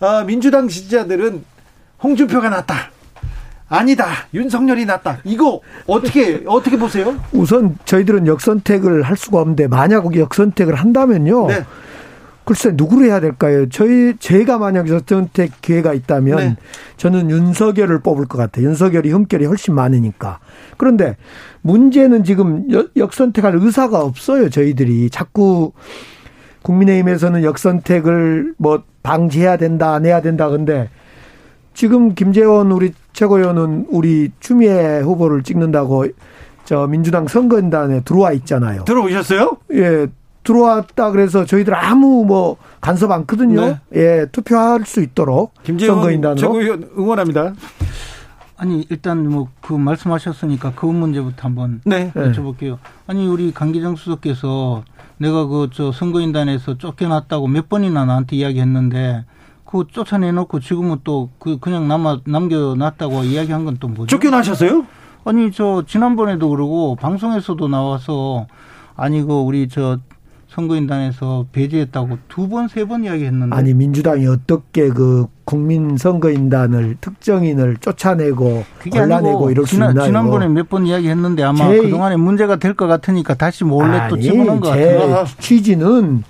[0.00, 1.42] 어, 민주당 지지자들은
[2.02, 2.99] 홍준표가 낫다.
[3.70, 4.08] 아니다.
[4.34, 5.18] 윤석열이 낫다.
[5.24, 7.14] 이거 어떻게 어떻게 보세요?
[7.32, 11.46] 우선 저희들은 역선택을 할 수가 없는데 만약 역선택을 한다면요.
[11.46, 11.64] 네.
[12.44, 13.68] 글쎄 누구를 해야 될까요?
[13.68, 16.56] 저희 제가 만약 역선택 기회가 있다면 네.
[16.96, 18.66] 저는 윤석열을 뽑을 것 같아요.
[18.66, 20.40] 윤석열이 흠결이 훨씬 많으니까.
[20.76, 21.16] 그런데
[21.62, 24.50] 문제는 지금 역선택할 의사가 없어요.
[24.50, 25.72] 저희들이 자꾸
[26.62, 30.48] 국민의힘에서는 역선택을 뭐 방지해야 된다, 안 해야 된다.
[30.48, 30.90] 근데
[31.72, 36.06] 지금 김재원 우리 최고위원은 우리 추미애 후보를 찍는다고
[36.64, 38.84] 저 민주당 선거인단에 들어와 있잖아요.
[38.84, 39.58] 들어오셨어요?
[39.74, 40.06] 예.
[40.42, 43.60] 들어왔다 그래서 저희들 아무 뭐 간섭 않거든요.
[43.60, 43.80] 네.
[43.94, 47.52] 예, 투표할 수 있도록 김재원 선거인단으로 최고위원 응원합니다.
[48.56, 52.10] 아니 일단 뭐 그 말씀하셨으니까 그 문제부터 한번 네.
[52.14, 52.78] 여쭤볼게요.
[53.06, 54.82] 아니 우리 강기정 수석께서
[55.18, 59.26] 내가 그 저 선거인단에서 쫓겨났다고 몇 번이나 나한테 이야기했는데
[59.70, 64.06] 그 쫓아내놓고 지금은 또 그 그냥 남아 남겨놨다고 이야기한 건 또 뭐죠?
[64.16, 64.84] 쫓겨나셨어요?
[65.24, 68.46] 아니 저 지난번에도 그러고 방송에서도 나와서
[68.96, 69.98] 아니 그 우리 저
[70.48, 79.50] 선거인단에서 배제했다고 두 번 세번 이야기했는데 아니 민주당이 어떻게 그 국민 선거인단을 특정인을 쫓아내고 골라내고
[79.52, 80.06] 이럴 지난, 수 있나요?
[80.06, 84.18] 지난번에 몇 번 이야기했는데 아마 제, 그동안에 문제가 될 것 같으니까 다시 몰래 아니, 또
[84.20, 85.24] 집어넣은 것 같아요.
[85.38, 86.24] 취지는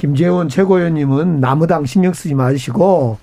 [0.00, 3.18] 김재원 최고위원님은 나무당 신경 쓰지 마시고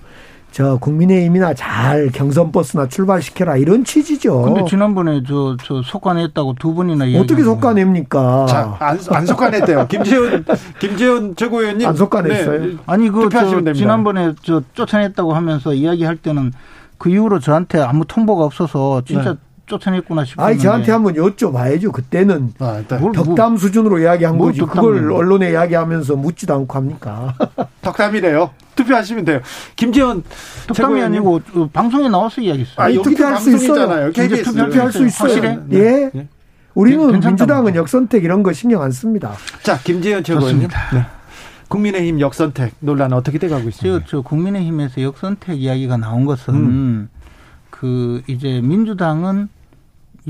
[0.52, 4.42] 저 국민의힘이나 잘 경선 버스나 출발시켜라 이런 취지죠.
[4.42, 8.46] 근데 지난번에 저, 저 속간했다고 두 번이나 이야기 어떻게 속간냅니까?
[8.46, 9.88] 자, 안, 안 속간했대요.
[9.88, 10.44] 김재원,
[10.78, 11.88] 김재원 최고위원님.
[11.88, 12.60] 안 속간했어요.
[12.60, 16.52] 네, 아니, 그, 저, 지난번에 저 쫓아냈다고 하면서 이야기할 때는
[16.96, 19.38] 그 이후로 저한테 아무 통보가 없어서 진짜 네.
[19.68, 20.52] 쫓아냈구나 싶었는데.
[20.52, 21.92] 아니 저한테 한번 여쭤봐야죠.
[21.92, 24.60] 그때는 아, 뭘, 덕담 뭐, 수준으로 이야기한 거지.
[24.60, 27.34] 그걸 언론에 이야기하면서 묻지도 않고 합니까?
[27.82, 28.50] 덕담이래요.
[28.74, 29.40] 투표하시면 돼요.
[29.76, 30.22] 김재원
[30.66, 32.76] 덕담이 아니고 그 방송에 나와서 이야기했어요.
[32.76, 34.12] 아니, 투표할 수 있어요.
[34.12, 35.28] 투표할 수 있어요.
[35.28, 35.58] 확실해?
[35.66, 35.78] 네.
[35.78, 36.10] 예.
[36.12, 36.28] 네.
[36.74, 39.32] 우리는 민주당은 역선택 이런 거 신경 안 씁니다.
[39.62, 40.60] 자, 김재현 최고위원.
[40.60, 41.06] 네.
[41.68, 44.04] 국민의힘 역선택 논란 어떻게 돼가고 있습니까?
[44.04, 47.08] 저, 저 국민의힘에서 역선택 이야기가 나온 것은 음.
[47.70, 49.48] 그 이제 민주당은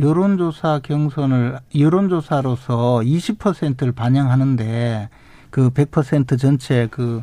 [0.00, 5.08] 여론조사 경선을 여론조사로서 20%를 반영하는데
[5.50, 7.22] 그 100% 전체 그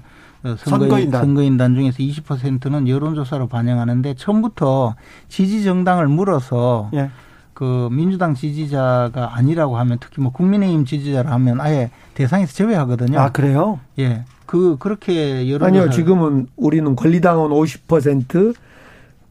[0.58, 1.22] 선거인, 선거인단.
[1.22, 4.96] 선거인단 중에서 20%는 여론조사로 반영하는데 처음부터
[5.28, 7.10] 지지 정당을 물어서 예.
[7.54, 13.20] 그 민주당 지지자가 아니라고 하면 특히 뭐 국민의힘 지지자라 하면 아예 대상에서 제외하거든요.
[13.20, 13.80] 아 그래요?
[13.98, 14.26] 예.
[14.46, 18.54] 그 그렇게 여론 아니요 지금은 우리는 권리당원 50%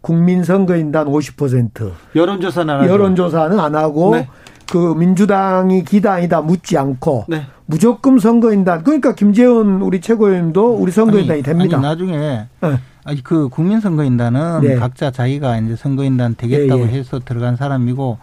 [0.05, 1.93] 국민선거인단 50%.
[2.15, 2.87] 여론조사는 안.
[2.89, 4.29] 여론조사는 안 하고 네.
[4.71, 7.47] 그 민주당이 기단이다 묻지 않고 네.
[7.67, 11.79] 무조건 선거인단 그러니까 김재원 우리 최고위원도 우리 선거인단이 아니, 됩니다.
[11.79, 12.17] 아니, 나중에
[12.61, 12.79] 네.
[13.05, 14.75] 아니 그 국민선거인단은 네.
[14.77, 16.99] 각자 자기가 이제 선거인단 되겠다고 예, 예.
[16.99, 18.19] 해서 들어간 사람이고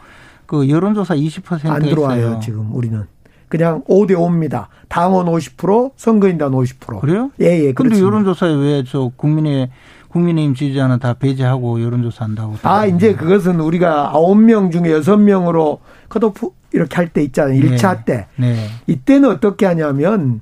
[0.45, 2.39] 그 여론조사 20%안 들어와요 있어요.
[2.41, 3.05] 지금 우리는.
[3.47, 4.67] 그냥 5대 5입니다.
[4.87, 7.01] 당원 50%, 선거인단 50%.
[7.01, 7.31] 그래요?
[7.41, 7.73] 예, 예.
[7.73, 9.69] 그런데 여론조사에 왜 저 국민의
[10.11, 12.55] 국민의힘 지지자는 다 배제하고 여론조사 한다고.
[12.63, 17.59] 아, 이제 그것은 우리가 9명 중에 6명으로 컷오프 이렇게 할 때 있잖아요.
[17.61, 18.05] 1차 네.
[18.05, 18.27] 때.
[18.37, 18.67] 네.
[18.87, 20.41] 이때는 어떻게 하냐면,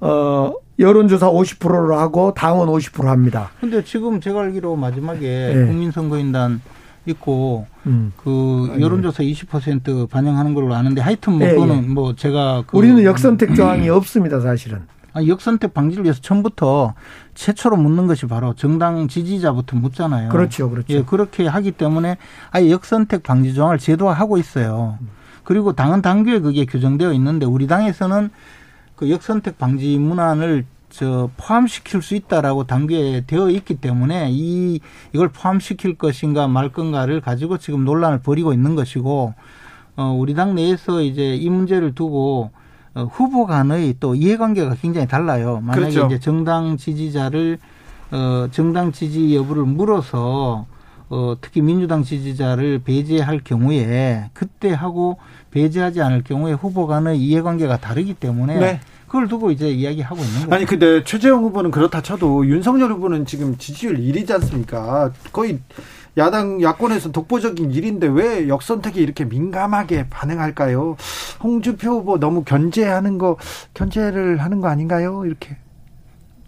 [0.00, 3.50] 어, 여론조사 50%로 하고 당원 50% 합니다.
[3.60, 5.66] 근데 지금 제가 알기로 마지막에 네.
[5.66, 6.60] 국민선거인단
[7.06, 8.12] 있고 음.
[8.16, 11.88] 그 여론조사 20% 반영하는 걸로 아는데 하여튼 뭐 예, 그거는 예.
[11.88, 14.82] 뭐 제가 그 우리는 역선택 조항이 없습니다 사실은.
[15.12, 16.94] 아니, 역선택 방지를 위해서 처음부터
[17.34, 20.30] 최초로 묻는 것이 바로 정당 지지자부터 묻잖아요.
[20.30, 20.92] 그렇죠, 그렇죠.
[20.94, 22.16] 예, 그렇게 하기 때문에
[22.50, 24.98] 아예 역선택 방지 조항을 제도화하고 있어요.
[25.44, 28.30] 그리고 당은 당규에 그게 규정되어 있는데 우리 당에서는
[28.96, 34.78] 그 역선택 방지 문안을 저 포함시킬 수 있다라고 당규에 되어 있기 때문에 이
[35.14, 39.34] 이걸 포함시킬 것인가 말 건가를 가지고 지금 논란을 벌이고 있는 것이고
[39.96, 42.50] 어 우리 당 내에서 이제 이 문제를 두고
[42.94, 45.60] 어, 후보 간의 또 이해관계가 굉장히 달라요.
[45.62, 46.06] 만약에 그렇죠.
[46.06, 47.58] 이제 정당 지지자를
[48.10, 50.66] 어 정당 지지 여부를 물어서
[51.08, 55.18] 어 특히 민주당 지지자를 배제할 경우에 그때 하고
[55.50, 58.80] 배제하지 않을 경우에 후보 간의 이해관계가 다르기 때문에 네.
[59.06, 60.54] 그걸 두고 이제 이야기하고 있는 거예요.
[60.54, 65.12] 아니 근데 최재형 후보는 그렇다 쳐도 윤석열 후보는 지금 지지율 1위지 않습니까?
[65.32, 65.58] 거의
[66.18, 70.96] 야당 야권에서 독보적인 일인데 왜 역선택이 이렇게 민감하게 반응할까요?
[71.42, 73.36] 홍준표 후보 너무 견제하는 거
[73.74, 75.24] 견제를 하는 거 아닌가요?
[75.24, 75.56] 이렇게.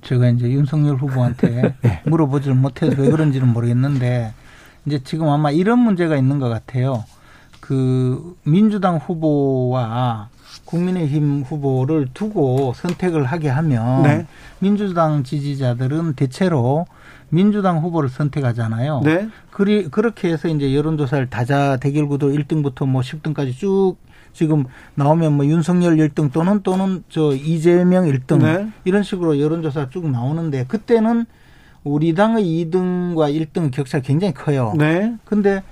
[0.02, 2.02] 제가 이제 윤석열 후보한테 네.
[2.04, 4.34] 물어보지를 못해서 왜 그런지는 모르겠는데
[4.84, 7.04] 이제 지금 아마 이런 문제가 있는 것 같아요.
[7.60, 10.28] 그 민주당 후보와
[10.66, 14.26] 국민의힘 후보를 두고 선택을 하게 하면 네.
[14.58, 16.86] 민주당 지지자들은 대체로
[17.30, 19.00] 민주당 후보를 선택하잖아요.
[19.04, 19.28] 네.
[19.54, 23.94] 그리, 그렇게 해서 이제 여론조사를 다자 대결 구도 1등부터 뭐 10등까지 쭉
[24.32, 24.64] 지금
[24.96, 28.68] 나오면 뭐 윤석열 1등 또는 또는 저 이재명 1등 네.
[28.84, 31.26] 이런 식으로 여론조사 쭉 나오는데 그때는
[31.84, 34.74] 우리 당의 2등과 1등 격차가 굉장히 커요.
[34.76, 35.14] 네.
[35.24, 35.62] 근데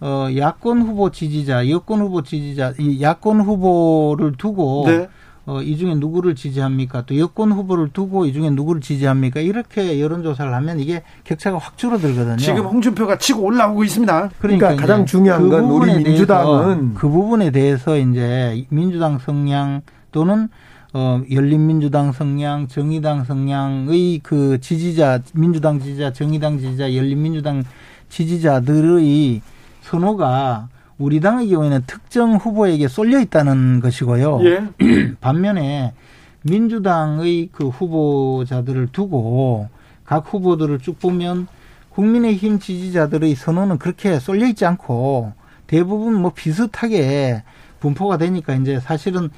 [0.00, 5.08] 어, 야권 후보 지지자, 여권 후보 지지자, 이 야권 후보를 두고 네.
[5.44, 7.04] 어, 이 중에 누구를 지지합니까?
[7.06, 9.40] 또 여권 후보를 두고 이 중에 누구를 지지합니까?
[9.40, 12.36] 이렇게 여론조사를 하면 이게 격차가 확 줄어들거든요.
[12.36, 14.30] 지금 홍준표가 치고 올라오고 있습니다.
[14.38, 20.48] 그러니까, 그러니까 가장 중요한 그 건 우리 민주당은 그 부분에 대해서 이제 민주당 성향 또는
[20.94, 27.64] 어, 열린민주당 성향, 정의당 성향의 그 지지자, 민주당 지지자, 정의당 지지자, 열린민주당
[28.10, 29.40] 지지자들의
[29.80, 34.40] 선호가 우리 당의 경우에는 특정 후보에게 쏠려 있다는 것이고요.
[34.44, 34.68] 예.
[35.20, 35.94] 반면에
[36.42, 39.68] 민주당의 그 후보자들을 두고
[40.04, 41.46] 각 후보들을 쭉 보면
[41.90, 45.32] 국민의힘 지지자들의 선호는 그렇게 쏠려 있지 않고
[45.66, 47.42] 대부분 뭐 비슷하게
[47.80, 49.30] 분포가 되니까 이제 사실은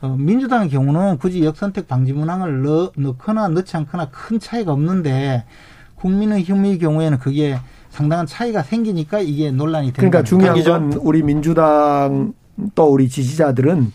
[0.00, 5.44] 어, 민주당의 경우는 굳이 역선택 방지 문항을 넣, 넣거나 넣지 않거나 큰 차이가 없는데
[5.96, 7.58] 국민의힘의 경우에는 그게
[7.90, 12.32] 상당한 차이가 생기니까 이게 논란이 되는 그러니까 중요한 건 우리 민주당
[12.74, 13.92] 또 우리 지지자들은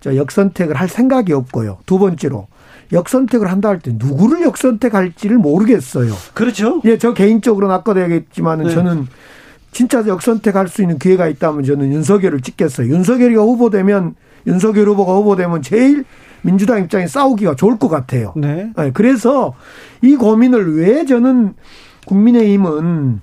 [0.00, 1.78] 저 역선택을 할 생각이 없고요.
[1.86, 2.48] 두 번째로
[2.92, 6.12] 역선택을 한다 할 때 누구를 역선택할지를 모르겠어요.
[6.34, 6.80] 그렇죠.
[6.84, 8.74] 예, 저 개인적으로는 아까도 얘기했지만은 네.
[8.74, 9.06] 저는
[9.72, 12.92] 진짜 역선택할 수 있는 기회가 있다면 저는 윤석열을 찍겠어요.
[12.92, 14.14] 윤석열이가 후보되면
[14.46, 16.04] 윤석열 후보가 후보되면 제일
[16.42, 18.32] 민주당 입장에 싸우기가 좋을 것 같아요.
[18.36, 18.72] 네.
[18.76, 19.54] 네 그래서
[20.02, 21.54] 이 고민을 왜 저는
[22.06, 23.20] 국민의힘은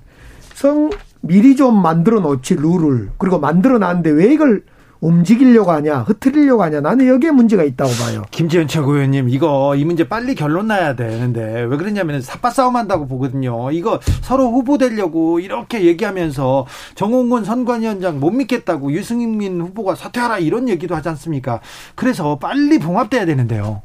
[0.58, 0.90] 성
[1.20, 4.64] 미리 좀 만들어 놓지 룰을 그리고 만들어 놨는데 왜 이걸
[5.00, 6.80] 움직이려고 하냐, 흐트리려고 하냐.
[6.80, 8.24] 나는 여기에 문제가 있다고 봐요.
[8.32, 13.70] 김지현 최고위원님, 이거 이 문제 빨리 결론 나야 되는데 왜 그러냐면 삽바 싸움 한다고 보거든요.
[13.70, 16.66] 이거 서로 후보 되려고 이렇게 얘기하면서
[16.96, 21.60] 정홍건 선관위원장 못 믿겠다고 유승민 후보가 사퇴하라 이런 얘기도 하지 않습니까?
[21.94, 23.82] 그래서 빨리 봉합돼야 되는데요.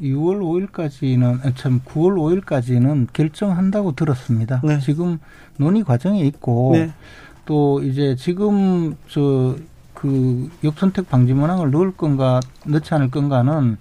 [0.00, 4.60] 6월 5일까지는 아, 참 9월 5일까지는 결정한다고 들었습니다.
[4.64, 4.78] 네.
[4.80, 5.18] 지금
[5.56, 6.90] 논의 과정에 있고 네.
[7.44, 9.56] 또 이제 지금 저
[10.04, 13.78] 그 역선택 방지 문항을 넣을 건가 넣지 않을 건가는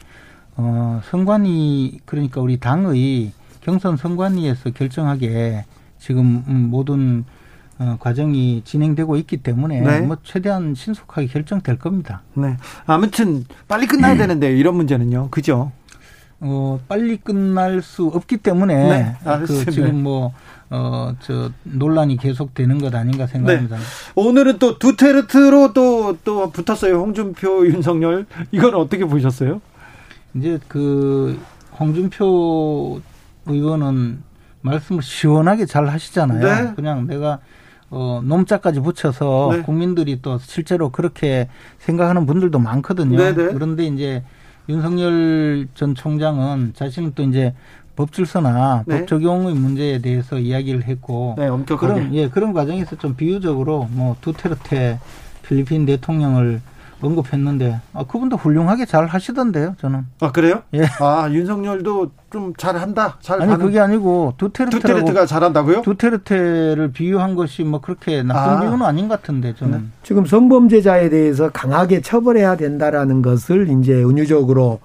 [0.56, 5.66] 어 선관위 그러니까 우리 당의 경선 선관위에서 결정하게
[6.00, 7.26] 지금 음, 모든
[7.78, 10.00] 어, 과정이 진행되고 있기 때문에 네.
[10.02, 12.22] 뭐 최대한 신속하게 결정될 겁니다.
[12.36, 12.56] 네.
[12.86, 15.30] 아무튼 빨리 끝나야 되는데 이런 문제는요.
[15.30, 15.74] 그죠?
[16.46, 19.16] 어, 빨리 끝날 수 없기 때문에 네.
[19.46, 20.34] 그 지금 뭐
[20.70, 23.78] 어, 저, 논란이 계속되는 것 아닌가 생각합니다.
[23.78, 23.84] 네.
[24.16, 26.96] 오늘은 또 두테르트로 또, 또 붙었어요.
[26.96, 28.26] 홍준표, 윤석열.
[28.52, 29.62] 이건 어떻게 보셨어요?
[30.34, 31.40] 이제 그,
[31.80, 33.02] 홍준표
[33.46, 34.24] 의원은
[34.62, 36.40] 말씀을 시원하게 잘 하시잖아요.
[36.42, 36.74] 네.
[36.76, 37.40] 그냥 내가
[37.90, 39.62] 어, 놈자까지 붙여서 네.
[39.62, 43.18] 국민들이 또 실제로 그렇게 생각하는 분들도 많거든요.
[43.18, 43.36] 네네.
[43.36, 43.54] 네.
[43.54, 44.24] 그런데 이제
[44.70, 47.54] 윤석열 전 총장은 자신은 또 이제
[47.96, 49.00] 법질서나 네.
[49.00, 51.94] 법 적용의 문제에 대해서 이야기를 했고 네, 엄격하게.
[51.94, 55.00] 그런 예 그런 과정에서 좀 비유적으로 뭐 두테르테
[55.44, 56.62] 필리핀 대통령을
[57.06, 60.64] 언급했는데 아 그분도 훌륭하게 잘 하시던데요 저는 아 그래요?
[60.74, 60.84] 예.
[61.00, 63.18] 아 윤석열도 좀 잘한다.
[63.22, 65.84] 잘 아니 그게 아니고 두테르테 두테르테가 잘한다고요?
[65.84, 68.60] 두테르테를 비유한 것이 뭐 그렇게 나쁜 아.
[68.62, 69.86] 비유는 아닌 것 같은데 저는 네.
[70.02, 74.80] 지금 성범죄자에 대해서 강하게 처벌해야 된다라는 것을 이제 은유적으로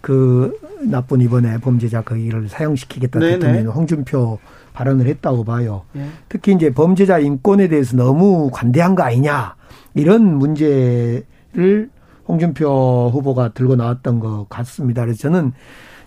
[0.00, 4.38] 그 나쁜 이번에 범죄자 거기를 사용시키겠다 대통령이 홍준표
[4.72, 5.82] 발언을 했다고 봐요.
[5.96, 6.06] 예.
[6.28, 9.54] 특히 이제 범죄자 인권에 대해서 너무 관대한 거 아니냐
[9.94, 11.90] 이런 문제 를
[12.28, 15.02] 홍준표 후보가 들고 나왔던 것 같습니다.
[15.02, 15.52] 그래서 저는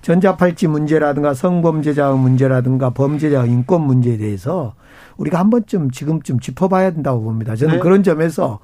[0.02, 4.76] 전자팔찌 문제라든가 성범죄자 문제라든가 범죄자 인권 문제에 대해서
[5.18, 7.56] 우리가 한 번쯤 지금쯤 짚어봐야 된다고 봅니다.
[7.56, 7.80] 저는 네.
[7.80, 8.60] 그런 점에서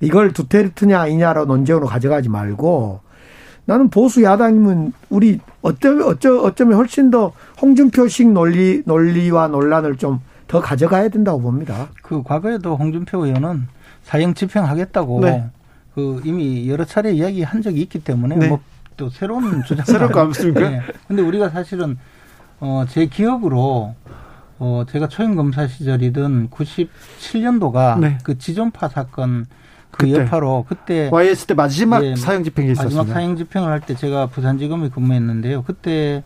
[0.00, 3.00] 이걸 두테르트냐 아니냐로 논쟁으로 가져가지 말고
[3.64, 10.60] 나는 보수 야당이면 우리 어쩌면 어쩌 어쩌면 훨씬 더 홍준표식 논리 논리와 논란을 좀 더
[10.60, 11.88] 가져가야 된다고 봅니다.
[12.02, 13.66] 그 과거에도 홍준표 의원은
[14.04, 15.50] 사형 집행하겠다고 네.
[15.96, 18.48] 그 이미 여러 차례 이야기한 적이 있기 때문에 네.
[18.48, 20.68] 뭐또 새로운 주장 새로운 거 없습니까?
[20.68, 20.82] 네.
[21.08, 21.96] 근데 우리가 사실은
[22.60, 23.94] 어 제 기억으로
[24.58, 28.18] 어 제가 초임 검사 시절이든 97년도가 네.
[28.22, 29.46] 그 지존파 사건
[29.90, 30.20] 그 그때.
[30.20, 32.98] 여파로 그때 YS 때 마지막 예, 사형 집행이 있었습니다.
[33.02, 35.62] 마지막 사형 집행을 할 때 제가 부산지검에 근무했는데요.
[35.62, 36.22] 그때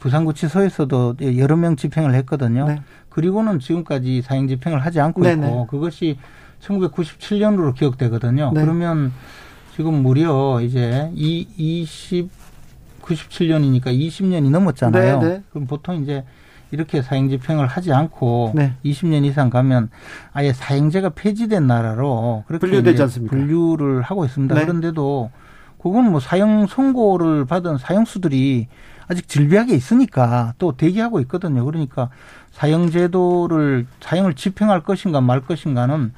[0.00, 2.66] 부산구치소에서도 여러 명 집행을 했거든요.
[2.68, 2.82] 네.
[3.08, 5.46] 그리고는 지금까지 사형 집행을 하지 않고 네네.
[5.46, 6.18] 있고 그것이
[6.64, 8.52] 1997년으로 기억되거든요.
[8.54, 8.60] 네.
[8.60, 9.12] 그러면
[9.76, 12.30] 지금 무려 이제 이 20,
[13.02, 15.20] 97년이니까 20년이 넘었잖아요.
[15.20, 15.42] 네 네.
[15.50, 16.24] 그럼 보통 이제
[16.70, 18.74] 이렇게 사형 집행을 하지 않고 네.
[18.84, 19.90] 20년 이상 가면
[20.32, 23.36] 아예 사형제가 폐지된 나라로 그렇게 분류되지 않습니까?
[23.36, 24.54] 분류를 하고 있습니다.
[24.54, 24.62] 네.
[24.62, 25.30] 그런데도
[25.80, 28.68] 그건 뭐 사형 선고를 받은 사형수들이
[29.06, 31.64] 아직 질비하게 있으니까 또 대기하고 있거든요.
[31.64, 32.08] 그러니까
[32.52, 36.12] 사형 제도를 사형을 집행할 것인가 말 것인가는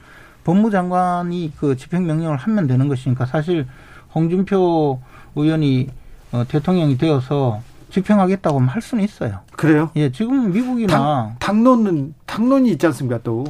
[0.46, 3.66] 법무장관이 그 집행명령을 하면 되는 것이니까 사실
[4.14, 5.00] 홍준표
[5.34, 5.88] 의원이
[6.30, 9.40] 어, 대통령이 되어서 집행하겠다고 할 수는 있어요.
[9.56, 9.90] 그래요?
[9.96, 13.44] 예, 지금 미국이나 당, 당론은 당론이 있지 않습니까 또?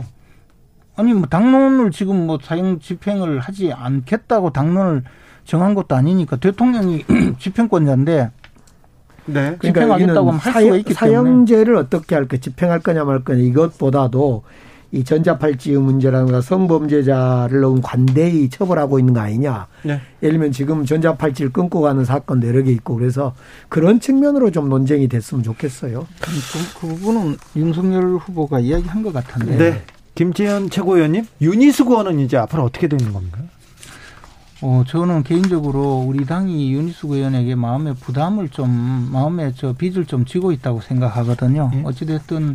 [0.97, 5.05] 아니 뭐 당론을 지금 뭐 사형 집행을 하지 않겠다고 당론을
[5.45, 7.05] 정한 것도 아니니까 대통령이
[7.39, 8.31] 집행권자인데
[9.27, 9.57] 네.
[9.59, 13.43] 그러니까 집행하겠다고 하면 할 사형, 수가 있기 때문에 사형제를 어떻게 할까 집행할 거냐 말 거냐
[13.43, 14.45] 이것보다도
[14.93, 19.67] 이 전자팔찌의 문제라든가 성범죄자를 너무 관대히 처벌하고 있는 거 아니냐.
[19.83, 20.01] 네.
[20.23, 23.35] 예를 들면 지금 전자팔찌를 끊고 가는 사건도 여러 개 있고 그래서
[23.69, 26.07] 그런 측면으로 좀 논쟁이 됐으면 좋겠어요.
[26.21, 26.31] 그,
[26.81, 29.57] 그 부분은 윤석열 후보가 이야기한 것 같은데.
[29.57, 29.83] 네.
[30.15, 33.39] 김재현 최고위원님, 유니스 의원은 이제 앞으로 어떻게 되는 겁니까?
[34.63, 40.53] 어, 저는 개인적으로 우리 당이 윤희숙 의원에게 마음의 부담을 좀, 마음의 저 빚을 좀 지고
[40.53, 41.71] 있다고 생각하거든요.
[41.75, 41.83] 예?
[41.85, 42.55] 어찌됐든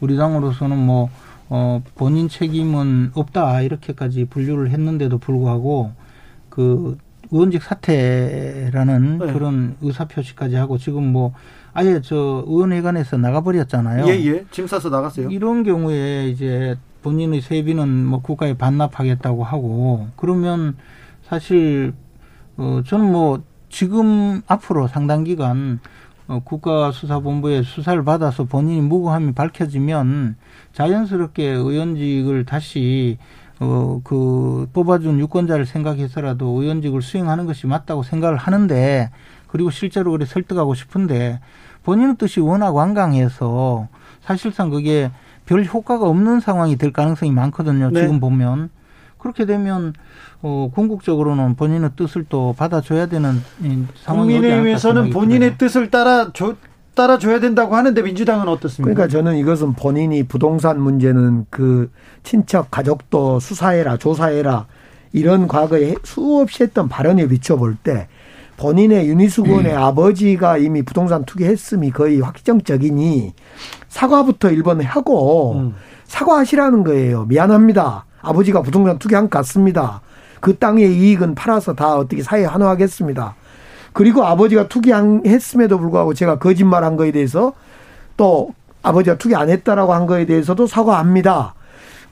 [0.00, 1.10] 우리 당으로서는 뭐,
[1.54, 5.92] 어, 본인 책임은 없다 이렇게까지 분류를 했는데도 불구하고
[6.48, 6.96] 그
[7.30, 9.32] 의원직 사퇴라는 네.
[9.34, 11.34] 그런 의사 표시까지 하고 지금 뭐
[11.74, 14.06] 아예 저 의원회관에서 나가버렸잖아요.
[14.06, 14.46] 예, 예.
[14.50, 15.28] 짐 싸서 나갔어요.
[15.28, 20.78] 이런 경우에 이제 본인의 세비는 뭐 국가에 반납하겠다고 하고 그러면
[21.22, 21.92] 사실
[22.56, 25.80] 어 저는 뭐 지금 앞으로 상당 기간
[26.28, 30.36] 어, 국가수사본부의 수사를 받아서 본인이 무고함이 밝혀지면
[30.72, 33.18] 자연스럽게 의원직을 다시
[33.60, 39.10] 어, 그 뽑아준 유권자를 생각해서라도 의원직을 수행하는 것이 맞다고 생각을 하는데
[39.46, 41.40] 그리고 실제로 그래 설득하고 싶은데
[41.84, 43.88] 본인의 뜻이 워낙 완강해서
[44.22, 45.10] 사실상 그게
[45.46, 47.90] 별 효과가 없는 상황이 될 가능성이 많거든요.
[47.90, 48.02] 네.
[48.02, 48.70] 지금 보면
[49.22, 49.94] 그렇게 되면
[50.42, 53.40] 어, 궁극적으로는 본인의 뜻을 또 받아줘야 되는
[54.02, 56.56] 상황이 국민의힘에서는 본인의 뜻을 따라 줘,
[56.94, 58.92] 따라줘야 된다고 하는데 민주당은 어떻습니까?
[58.92, 61.90] 그러니까 저는 이것은 본인이 부동산 문제는 그
[62.24, 64.66] 친척 가족도 수사해라 조사해라
[65.12, 68.08] 이런 과거에 수없이 했던 발언에 비춰볼 때
[68.56, 69.78] 본인의 윤희숙 의원의 음.
[69.78, 73.34] 아버지가 이미 부동산 투기했음이 거의 확정적이니
[73.88, 75.74] 사과부터 일본 하고 음.
[76.04, 77.24] 사과하시라는 거예요.
[77.26, 78.04] 미안합니다.
[78.22, 80.00] 아버지가 부동산 투기한 것 같습니다.
[80.40, 83.34] 그 땅의 이익은 팔아서 다 어떻게 사회에 환호하겠습니다.
[83.92, 87.52] 그리고 아버지가 투기했음에도 불구하고 제가 거짓말한 거에 대해서
[88.16, 91.54] 또 아버지가 투기 안 했다라고 한 거에 대해서도 사과합니다.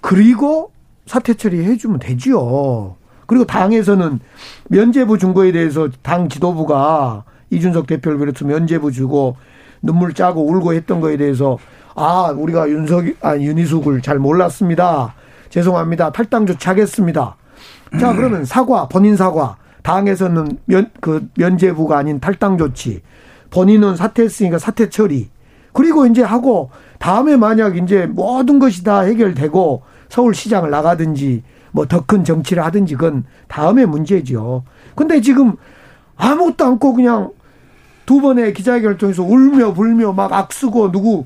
[0.01, 0.71] 그리고
[1.07, 2.97] 사퇴 처리해 주면 되지요.
[3.27, 4.21] 그리고 당에서는
[4.69, 9.37] 면제부 준 거에 대해서 당 지도부가 이준석 대표를 비롯해서 면제부 주고
[9.83, 11.59] 눈물 짜고 울고 했던 거에 대해서
[11.95, 15.15] 아 우리가 윤석 아 윤희숙을 잘 몰랐습니다.
[15.51, 16.11] 죄송합니다.
[16.13, 17.37] 탈당 조치하겠습니다.
[18.01, 23.03] 자 그러면 사과 본인 사과 당에서는 면 그 면제부가 아닌 탈당 조치
[23.51, 25.29] 본인은 사퇴했으니까 사퇴 처리
[25.73, 31.43] 그리고 이제 하고 다음에 만약 이제 모든 것이 다 해결되고 서울시장을 나가든지
[31.73, 34.65] 뭐 더 큰 정치를 하든지 그건 다음에 문제죠.
[34.95, 35.57] 근데 지금
[36.17, 37.31] 아무것도 않고 그냥
[38.07, 41.25] 두 번의 기자회견을 통해서 울며 불며 막 악쓰고 누구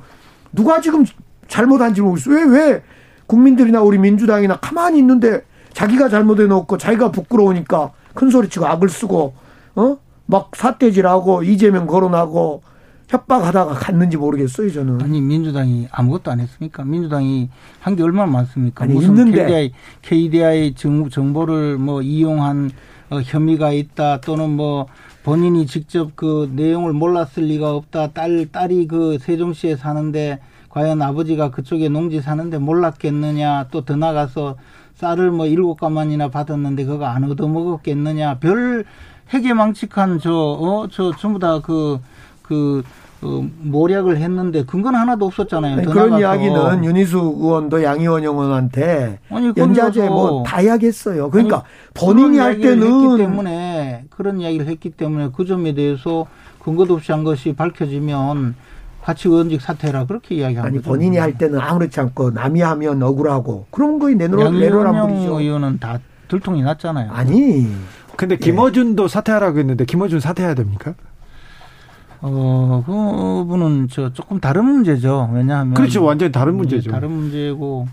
[0.53, 1.05] 누가 지금
[1.49, 2.31] 잘못한지 모르겠어.
[2.31, 2.83] 왜, 왜
[3.27, 9.35] 국민들이나 우리 민주당이나 가만히 있는데 자기가 잘못해 놓고 자기가 부끄러우니까 큰 소리 치고 악을 쓰고,
[9.75, 9.97] 어?
[10.27, 12.63] 막 사태질하고 이재명 거론하고
[13.09, 15.03] 협박하다가 갔는지 모르겠어요, 저는.
[15.03, 16.85] 아니, 민주당이 아무것도 안 했습니까?
[16.85, 17.51] 민주당이
[17.81, 18.85] 한 게 얼마나 많습니까?
[18.85, 19.45] 아니, 무슨 있는데.
[19.45, 19.73] KDI,
[20.03, 22.71] KDI 정, 정보를 뭐 이용한
[23.11, 24.87] 어, 혐의가 있다 또는 뭐
[25.25, 28.13] 본인이 직접 그 내용을 몰랐을 리가 없다.
[28.13, 30.39] 딸, 딸이 그 세종시에 사는데
[30.75, 33.69] 과연 아버지가 그쪽에 농지 사는데 몰랐겠느냐.
[33.71, 34.57] 또 더 나가서
[34.97, 38.39] 쌀을 뭐 일곱 가만이나 받았는데 그거 안 얻어먹었겠느냐.
[38.41, 38.85] 별
[39.33, 42.01] 해계망측한 저, 어, 저 전부 다 그,
[42.43, 42.83] 그,
[43.23, 45.77] 어, 모략을 했는데 근거는 하나도 없었잖아요.
[45.79, 46.21] 아니, 그런 나가서.
[46.21, 49.21] 이야기는 윤희수 의원도 양의원 의원한테
[49.57, 51.31] 연자제 뭐 다 이야기했어요.
[51.31, 51.65] 그러니까 아니,
[51.95, 56.27] 본인이 할 때는 했기 때문에 그런 이야기를 했기 때문에 그 점에 대해서
[56.59, 58.57] 근거도 없이 한 것이 밝혀지면
[59.05, 60.89] 같이 의원직 사퇴라 그렇게 이야기한 아니 거죠.
[60.89, 65.41] 본인이 할 때는 아무렇지 않고 남이 하면 억울하고 그런 거에 내놓으 내놓으란 말이죠.
[65.41, 65.99] 의원은 다
[66.29, 67.13] 들통이 났잖아요.
[67.13, 67.71] 아니.
[68.17, 69.09] 근데 김어준도 예.
[69.09, 70.95] 사퇴하라고 했는데 김어준 사퇴해야 됩니까?
[72.23, 75.31] 어, 그 분은 저 조금 다른 문제죠.
[75.35, 76.03] 왜냐하면 그렇죠.
[76.03, 76.91] 완전히 다른 문제죠.
[76.91, 77.87] 다른 문제고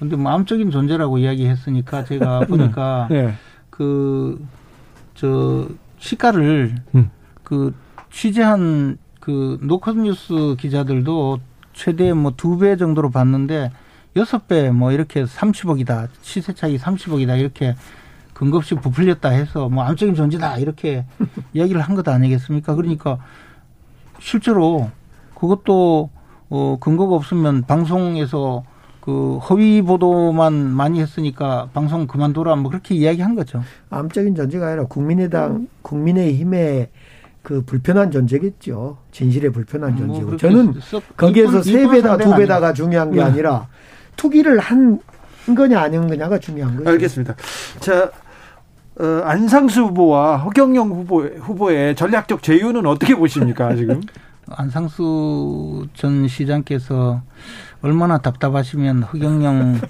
[0.00, 3.34] 근데 마음적인 존재라고 이야기했으니까 제가 보니까 네.
[3.70, 7.10] 그저 시가를 음.
[7.44, 7.72] 그
[8.10, 11.38] 취재한 그 노컷뉴스 기자들도
[11.72, 13.70] 최대 뭐 두 배 정도로 봤는데
[14.16, 17.74] 여섯 배 뭐 이렇게 30억이다 시세 차이 30억이다 이렇게
[18.34, 21.04] 근거 없이 부풀렸다 해서 뭐 암적인 존재다 이렇게
[21.54, 22.74] 이야기를 한 것 아니겠습니까?
[22.74, 23.18] 그러니까
[24.18, 24.90] 실제로
[25.34, 26.10] 그것도
[26.48, 28.64] 어 근거가 없으면 방송에서
[29.00, 33.62] 그 허위 보도만 많이 했으니까 방송 그만둬라 뭐 그렇게 이야기한 거죠.
[33.90, 36.88] 암적인 존재가 아니라 국민의당 국민의힘의
[37.50, 38.96] 그 불편한 존재겠죠.
[39.10, 40.36] 진실의 불편한 뭐 존재고.
[40.36, 40.74] 저는
[41.16, 43.24] 거기에서 세 배다 두 배다가 중요한 게 네.
[43.24, 43.66] 아니라
[44.14, 45.00] 투기를 한
[45.56, 46.88] 거냐 아닌 거냐가 중요한 거죠.
[46.88, 47.34] 알겠습니다.
[47.80, 48.12] 자,
[49.00, 54.00] 어, 안상수 후보와 허경영 후보, 후보의 전략적 제휴는 어떻게 보십니까, 지금?
[54.48, 57.20] 안상수 전 시장께서
[57.82, 59.80] 얼마나 답답하시면 허경영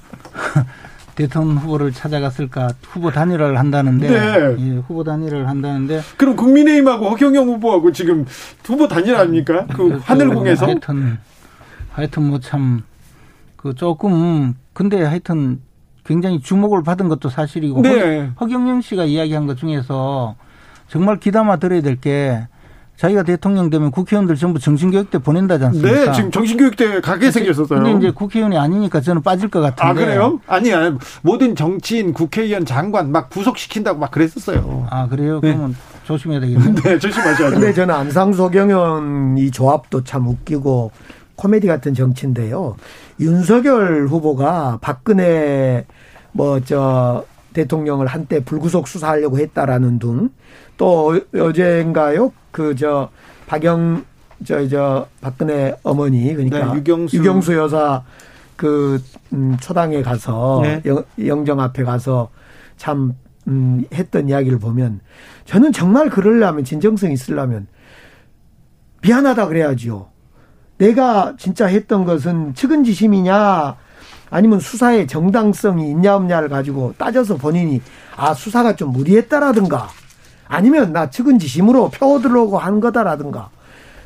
[1.20, 4.56] 대통령 후보를 찾아갔을까 후보 단일화를 한다는데 네.
[4.58, 8.24] 예, 후보 단일화를 한다는데 그럼 국민의힘하고 허경영 후보하고 지금
[8.64, 9.66] 후보 단일화입니까?
[9.66, 10.02] 그 그렇죠.
[10.04, 11.18] 하늘궁에서 하여튼
[11.92, 12.82] 하여튼 뭐 참
[13.56, 15.60] 그 조금 근데 하여튼
[16.04, 18.30] 굉장히 주목을 받은 것도 사실이고 네.
[18.40, 20.34] 허경영 씨가 이야기한 것 중에서
[20.88, 22.46] 정말 기담아 들어야 될 게
[23.00, 26.04] 자기가 대통령 되면 국회의원들 전부 정신교육대 보낸다지 않습니까?
[26.04, 27.82] 네, 지금 정신교육대 가게 생겼었어요.
[27.82, 29.82] 근데 이제 국회의원이 아니니까 저는 빠질 것 같은데.
[29.82, 30.38] 아, 그래요?
[30.46, 30.98] 아니야.
[31.22, 34.86] 모든 정치인, 국회의원, 장관 막 구속시킨다고 막 그랬었어요.
[34.90, 35.40] 아, 그래요?
[35.40, 35.54] 네.
[35.54, 35.74] 그러면
[36.04, 36.74] 조심해야 되겠네요.
[36.84, 37.54] 네, 조심하셔야죠.
[37.54, 40.90] 근데 저는 안상수 허경영 이 조합도 참 웃기고
[41.36, 42.76] 코미디 같은 정치인데요.
[43.18, 45.86] 윤석열 후보가 박근혜
[46.32, 52.32] 뭐 저 대통령을 한때 불구속 수사하려고 했다라는 등또 어제인가요?
[52.50, 53.10] 그 저
[53.46, 54.04] 박영
[54.44, 57.16] 저저 박근혜 어머니 그러니까 네, 유경수.
[57.16, 58.02] 유경수 여사
[58.56, 60.82] 그 음, 초당에 가서 네.
[61.26, 62.30] 영, 정 앞에 가서
[62.76, 63.14] 참
[63.48, 65.00] 음, 했던 이야기를 보면
[65.44, 67.66] 저는 정말 그러려면 진정성 있으려면
[69.02, 70.08] 미안하다 그래야지요.
[70.78, 73.76] 내가 진짜 했던 것은 측은지심이냐
[74.30, 77.82] 아니면 수사의 정당성이 있냐 없냐를 가지고 따져서 본인이
[78.16, 79.88] 아 수사가 좀 무리했다라든가
[80.48, 83.50] 아니면 나 측은 지심으로 펴 들어오고 한 거다라든가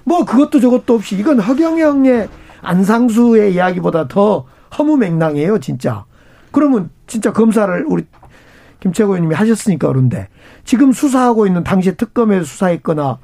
[0.04, 2.28] 뭐 그것도 저것도 없이 이건 허경영의
[2.62, 4.46] 안상수의 이야기보다 더
[4.78, 6.04] 허무맹랑해요 진짜.
[6.50, 8.04] 그러면 진짜 검사를 우리
[8.80, 10.28] 김채고 의원님이 하셨으니까 그런데
[10.64, 13.18] 지금 수사하고 있는 당시 특검에 수사했거나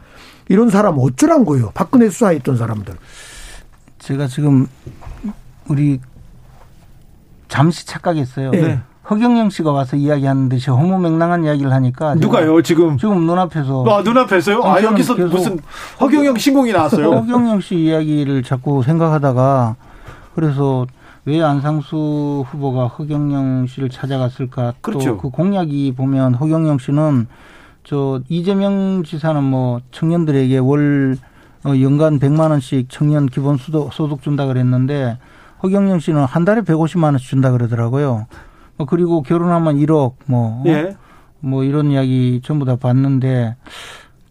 [0.49, 1.71] 이런 사람 어쩌란 거예요?
[1.75, 2.95] 박근혜 수사했던 사람들.
[3.99, 4.67] 제가 지금
[5.69, 6.01] 우리
[7.51, 8.53] 잠시 착각했어요.
[8.53, 8.81] 네.
[9.11, 14.63] 허경영 씨가 와서 이야기하는 듯이 허무맹랑한 이야기를 하니까 누가요 지금 지금 눈앞에서 아 눈앞에서요?
[14.63, 15.59] 아 여기서 무슨
[16.01, 17.11] 허경영 신공이 나왔어요?
[17.19, 19.75] 허경영 씨 이야기를 자꾸 생각하다가
[20.37, 20.87] 그래서
[21.25, 24.75] 왜 안상수 후보가 허경영 씨를 찾아갔을까?
[24.81, 25.17] 그렇죠.
[25.17, 27.27] 또그 공약이 보면 허경영 씨는
[27.83, 31.17] 저 이재명 지사는 뭐 청년들에게 월
[31.65, 35.19] 어, 연간 100만 원씩 청년 기본 소득 준다 그랬는데
[35.63, 38.27] 허경영 씨는 한 달에 150만 원씩 준다 그러더라고요.
[38.77, 40.65] 뭐 그리고 결혼하면 1억 뭐, 어?
[40.67, 40.97] 예.
[41.41, 43.57] 뭐 이런 이야기 전부 다 봤는데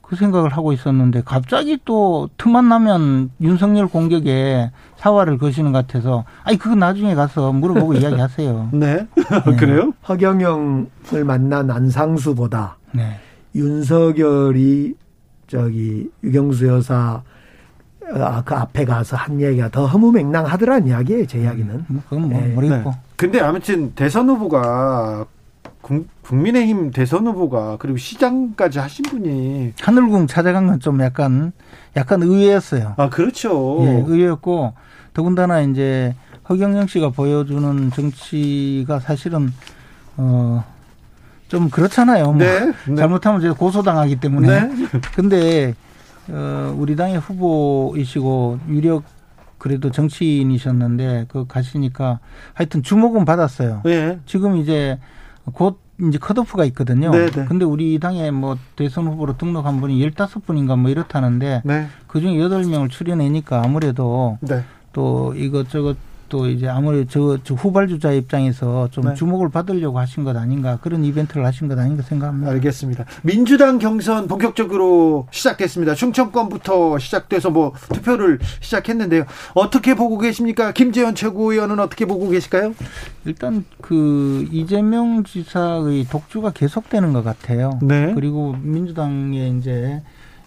[0.01, 6.57] 그 생각을 하고 있었는데 갑자기 또 틈만 나면 윤석열 공격에 사활을 거시는 것 같아서 아니
[6.57, 8.69] 그거 나중에 가서 물어보고 이야기하세요.
[8.73, 9.07] 네.
[9.15, 9.55] 네.
[9.57, 9.93] 그래요?
[10.07, 13.19] 허경영을 만난 안상수보다 네.
[13.53, 14.95] 윤석열이
[15.45, 17.23] 저기 유경수 여사 아,
[18.45, 21.85] 그 앞에 가서 한 얘기가 더 허무맹랑하더란 이야기예요, 제 이야기는.
[21.89, 22.47] 음, 그건 뭐 네.
[22.47, 22.89] 모르겠고.
[22.91, 22.95] 네.
[23.15, 25.25] 근데 아무튼 대선 후보가
[26.23, 31.51] 국민의힘 대선 후보가 그리고 시장까지 하신 분이 하늘궁 찾아간 건 좀 약간
[31.97, 32.93] 약간 의외였어요.
[32.97, 33.77] 아 그렇죠.
[33.81, 34.73] 예, 의외였고
[35.13, 36.15] 더군다나 이제
[36.47, 39.51] 허경영 씨가 보여주는 정치가 사실은
[40.17, 40.63] 어.
[41.47, 42.25] 좀 그렇잖아요.
[42.25, 42.95] 뭐 네, 네.
[42.95, 44.47] 잘못하면 제가 고소당하기 때문에.
[44.67, 44.85] 네.
[45.15, 45.73] 근데
[46.29, 49.03] 어, 우리 당의 후보이시고 유력
[49.57, 52.19] 그래도 정치인이셨는데 그 가시니까
[52.53, 53.81] 하여튼 주목은 받았어요.
[53.83, 54.19] 네.
[54.25, 54.97] 지금 이제
[55.53, 57.11] 곧 이제 컷오프가 있거든요.
[57.11, 57.45] 네, 네.
[57.45, 61.87] 근데 우리 당에 뭐 대선 후보로 등록한 분이 열다섯 분인가 뭐 이렇다는데 네.
[62.07, 64.63] 그중에 여덟 명을 추려내니까 아무래도 네.
[64.93, 65.97] 또 이것저것
[66.29, 69.13] 또 이제 아무래도 저, 저 후발주자 입장에서 좀 네.
[69.15, 72.51] 주목을 받으려고 하신 것 아닌가 그런 이벤트를 하신 것 아닌가 생각합니다.
[72.51, 73.05] 알겠습니다.
[73.23, 75.95] 민주당 경선 본격적으로 시작됐습니다.
[75.95, 79.25] 충청권부터 시작돼서 뭐 투표를 시작했는데요.
[79.55, 80.71] 어떻게 보고 계십니까?
[80.71, 82.73] 김재현 최고위원은 어떻게 보고 계실까요?
[83.25, 87.79] 일단 그 이재명 지사의 독주가 계속되는 것 같아요.
[87.81, 88.13] 네.
[88.13, 90.01] 그리고 민주당의 이제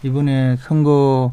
[0.05, 1.33] 이번에 선거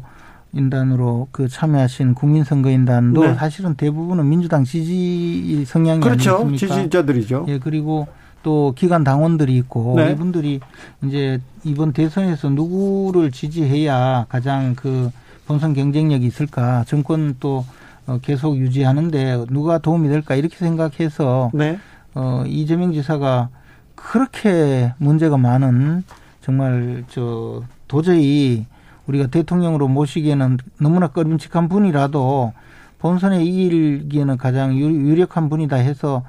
[0.52, 3.34] 인단으로 그 참여하신 국민선거인단도 네.
[3.34, 6.38] 사실은 대부분은 민주당 지지 성향이 그렇죠.
[6.38, 7.46] 아니습니까 지지자들이죠.
[7.48, 8.08] 예, 그리고
[8.42, 10.12] 또 기관 당원들이 있고 네.
[10.12, 10.60] 이분들이
[11.04, 15.10] 이제 이번 대선에서 누구를 지지해야 가장 그
[15.46, 17.64] 본선 경쟁력이 있을까 정권 또
[18.06, 21.78] 어, 계속 유지하는데 누가 도움이 될까 이렇게 생각해서 네.
[22.14, 23.50] 어, 이재명 지사가
[23.94, 26.02] 그렇게 문제가 많은
[26.40, 28.64] 정말 저 도저히
[29.06, 32.52] 우리가 대통령으로 모시기에는 너무나 꺼림칙한 분이라도
[32.98, 36.22] 본선에 이기기에는 가장 유력한 분이다 해서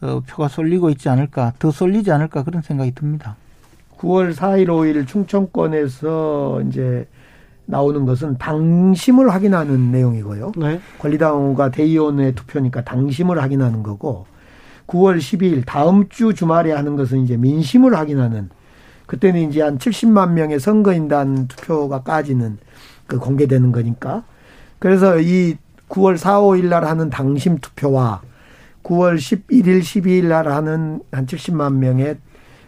[0.00, 3.36] 어, 표가 쏠리고 있지 않을까, 더 쏠리지 않을까 그런 생각이 듭니다.
[3.98, 7.06] 9월 4일, 5일 충청권에서 이제
[7.64, 10.52] 나오는 것은 당심을 확인하는 내용이고요.
[10.56, 10.80] 네.
[10.98, 14.26] 권리당원과 대의원의 투표니까 당심을 확인하는 거고
[14.86, 18.50] 9월 12일 다음 주 주말에 하는 것은 이제 민심을 확인하는
[19.06, 22.58] 그때는 이제 한 70만 명의 선거인단 투표가 까지는
[23.06, 24.24] 그 공개되는 거니까.
[24.78, 25.56] 그래서 이
[25.88, 28.22] 9월 4, 5일 날 하는 당심 투표와
[28.82, 32.16] 9월 11일, 12일 날 하는 한 70만 명의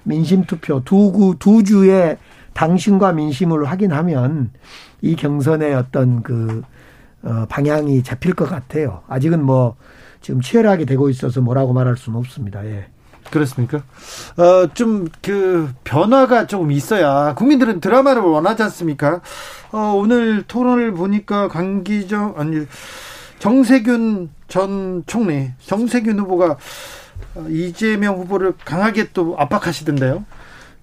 [0.05, 2.17] 민심 투표 두 구, 두 주의
[2.55, 4.51] 당심과 민심을 확인하면
[5.01, 6.63] 이 경선의 어떤 그,
[7.23, 9.03] 어, 방향이 잡힐 것 같아요.
[9.07, 9.77] 아직은 뭐
[10.21, 12.65] 지금 치열하게 되고 있어서 뭐라고 말할 수는 없습니다.
[12.67, 12.87] 예.
[13.31, 13.83] 그렇습니까?
[14.37, 19.21] 어, 좀, 그, 변화가 조금 있어야, 국민들은 드라마를 원하지 않습니까?
[19.73, 22.67] 어, 오늘 토론을 보니까 강기정, 아니,
[23.39, 26.57] 정세균 전 총리, 정세균 후보가
[27.35, 30.25] 어, 이재명 후보를 강하게 또 압박하시던데요?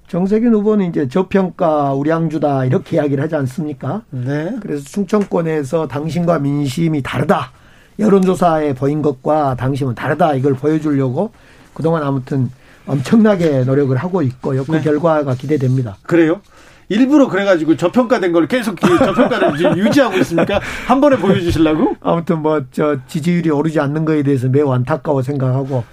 [0.07, 4.03] 정세균 후보는 이제 저평가 우량주다 이렇게 이야기를 하지 않습니까?
[4.11, 4.55] 네.
[4.61, 7.51] 그래서 충청권에서 당신과 민심이 다르다.
[7.97, 10.35] 여론조사에 보인 것과 당심은 다르다.
[10.35, 11.31] 이걸 보여주려고
[11.76, 12.49] 그동안 아무튼
[12.88, 14.63] 엄청나게 노력을 하고 있고요.
[14.65, 14.82] 그 네.
[14.82, 15.97] 결과가 기대됩니다.
[16.03, 16.41] 그래요?
[16.89, 20.59] 일부러 그래가지고 저평가된 걸 계속 저평가를 유지하고 있습니까?
[20.88, 21.95] 한 번에 보여주시려고?
[22.01, 25.84] 아무튼 뭐 저 지지율이 오르지 않는 거에 대해서 매우 안타까워 생각하고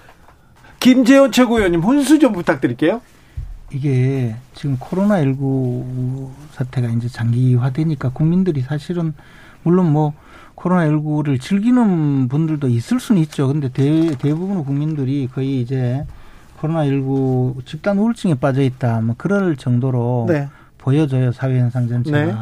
[0.81, 3.01] 김재원 최고위원님 혼수 좀 부탁드릴게요.
[3.73, 9.15] 이게 지금 코로나 19 사태가 이제 장기화되니까 국민들이 사실은
[9.63, 10.13] 물론 뭐
[10.63, 13.49] 코로나19를 즐기는 분들도 있을 수는 있죠.
[13.49, 16.07] 근데 대, 대부분의 국민들이 거의 이제
[16.61, 19.01] 코로나19 집단 우울증에 빠져 있다.
[19.01, 20.49] 뭐 그럴 정도로 네.
[20.79, 21.33] 보여져요.
[21.33, 22.25] 사회 현상 전체가.
[22.25, 22.35] 네.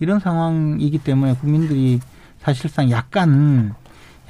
[0.00, 2.00] 이런 상황이기 때문에 국민들이
[2.40, 3.74] 사실상 약간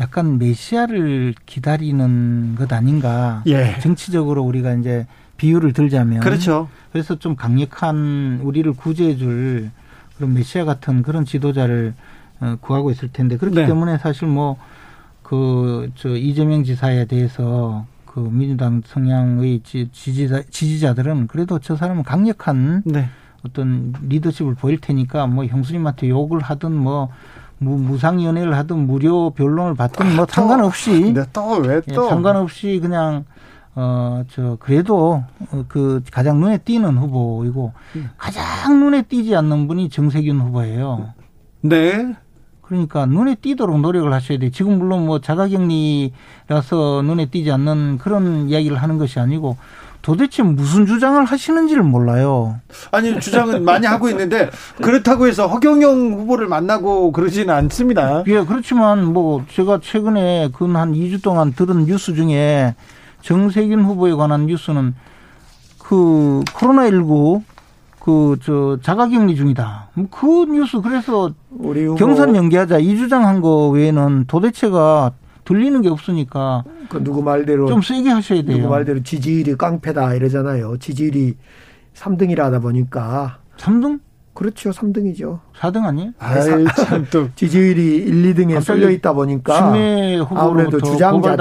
[0.01, 3.43] 약간 메시아를 기다리는 것 아닌가.
[3.47, 3.77] 예.
[3.81, 5.07] 정치적으로 우리가 이제
[5.37, 6.21] 비유를 들자면.
[6.21, 6.69] 그렇죠.
[6.93, 9.71] 그래서 좀 강력한 우리를 구제해 줄
[10.17, 12.18] 그런 메시아 같은 그런 지도자를 어,
[12.61, 13.67] 구하고 있을 텐데 그렇기 네.
[13.67, 14.57] 때문에 사실 뭐
[15.29, 23.11] 그 저 이재명 지사에 대해서 그그 민주당 성향의 지지자, 지지자들은 그래도 저 사람은 강력한 네.
[23.45, 27.11] 어떤 리더십을 보일 테니까 뭐 형수님한테 욕을 하든 뭐
[27.59, 32.05] 무상연애를 하든 무료 변론을 받든 뭐 아, 상관없이 네, 또왜 또?
[32.07, 33.25] 예, 상관없이 그냥
[33.75, 35.23] 어 저 그래도
[35.69, 38.11] 그 가장 눈에 띄는 후보이고 음.
[38.17, 41.13] 가장 눈에 띄지 않는 분이 정세균 후보예요.
[41.61, 42.15] 네.
[42.69, 44.51] 그러니까 눈에 띄도록 노력을 하셔야 돼.
[44.51, 49.57] 지금 물론 뭐 자가격리라서 눈에 띄지 않는 그런 이야기를 하는 것이 아니고
[50.03, 52.61] 도대체 무슨 주장을 하시는지를 몰라요.
[52.93, 54.51] 아니 주장은 많이 하고 있는데
[54.83, 58.23] 그렇다고 해서 허경영 후보를 만나고 그러지는 않습니다.
[58.27, 62.75] 예, 그렇지만 뭐 제가 최근에 근 한 2주 동안 들은 뉴스 중에
[63.23, 64.95] 정세균 후보에 관한 뉴스는
[65.79, 67.43] 그 코로나 19
[68.09, 69.91] 그 저 자가격리 중이다.
[69.93, 75.13] 뭐그 뉴스 그래서 우리 경선 연기하자 이 주장한 거 외에는 도대체가
[75.45, 78.57] 들리는 게 없으니까 그 누구 말대로 좀 세게 하셔야 돼요.
[78.57, 80.79] 누구 말대로 지지율이 깡패다 이러잖아요.
[80.79, 81.37] 지지율이
[81.95, 84.01] 3등이라 하다 보니까 3등?
[84.33, 84.71] 그렇죠.
[84.71, 85.41] 3등이죠.
[85.59, 86.13] 4등 아니에요?
[86.19, 87.29] 아이, 참 또.
[87.37, 89.75] 지지율이 1, 2등에 쏠려 있다 보니까
[90.31, 91.37] 아무래도 주장 자,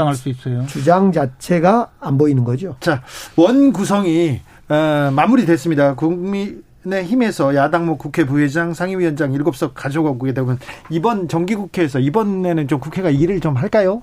[0.68, 2.76] 주장 자체가 안 보이는 거죠.
[2.80, 3.04] 자,
[3.38, 5.96] 원 구성이 어, 마무리됐습니다.
[5.96, 10.60] 국민의힘에서 야당 뭐 국회 부회장, 상임위원장 7석 가져가게 되면
[10.90, 14.02] 이번 정기국회에서 이번에는 좀 국회가 일을 좀 할까요?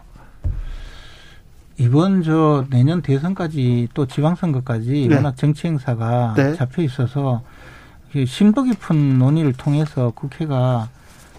[1.76, 5.16] 이번 저 내년 대선까지 또 지방선거까지 네.
[5.16, 6.54] 워낙 정치 행사가 네.
[6.54, 7.42] 잡혀 있어서
[8.26, 10.88] 심도 깊은 논의를 통해서 국회가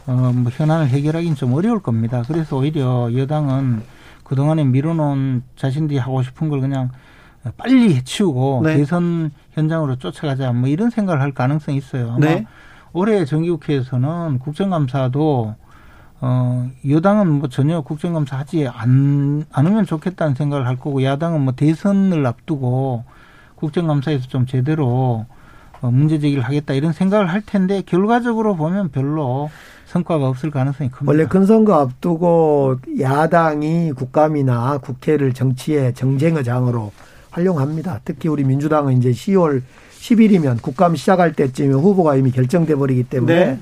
[0.08, 2.22] 어뭐 현안을 해결하기는 좀 어려울 겁니다.
[2.28, 3.82] 그래서 오히려 여당은
[4.26, 6.92] 그동안에 미뤄놓은 자신들이 하고 싶은 걸 그냥
[7.58, 8.78] 빨리 해치우고 네.
[8.78, 12.18] 대선 현장으로 쫓아가자 뭐 이런 생각을 할 가능성이 있어요.
[12.20, 12.46] 네.
[12.94, 15.56] 올해 정기국회에서는 국정감사도
[16.22, 22.26] 어 여당은 뭐 전혀 국정감사 하지 않, 않으면 좋겠다는 생각을 할 거고 야당은 뭐 대선을
[22.26, 23.04] 앞두고
[23.56, 25.26] 국정감사에서 좀 제대로
[25.82, 29.50] 어, 문제 제기를 하겠다 이런 생각을 할 텐데 결과적으로 보면 별로
[29.86, 31.12] 성과가 없을 가능성이 큽니다.
[31.12, 36.92] 원래 큰 선거 앞두고 야당이 국감이나 국회를 정치의 정쟁의 장으로
[37.36, 38.00] 활용합니다.
[38.06, 39.62] 특히 우리 민주당은 이제 10월
[40.00, 43.60] 10일이면 국감 시작할 때쯤에 후보가 이미 결정돼 버리기 때문에 네.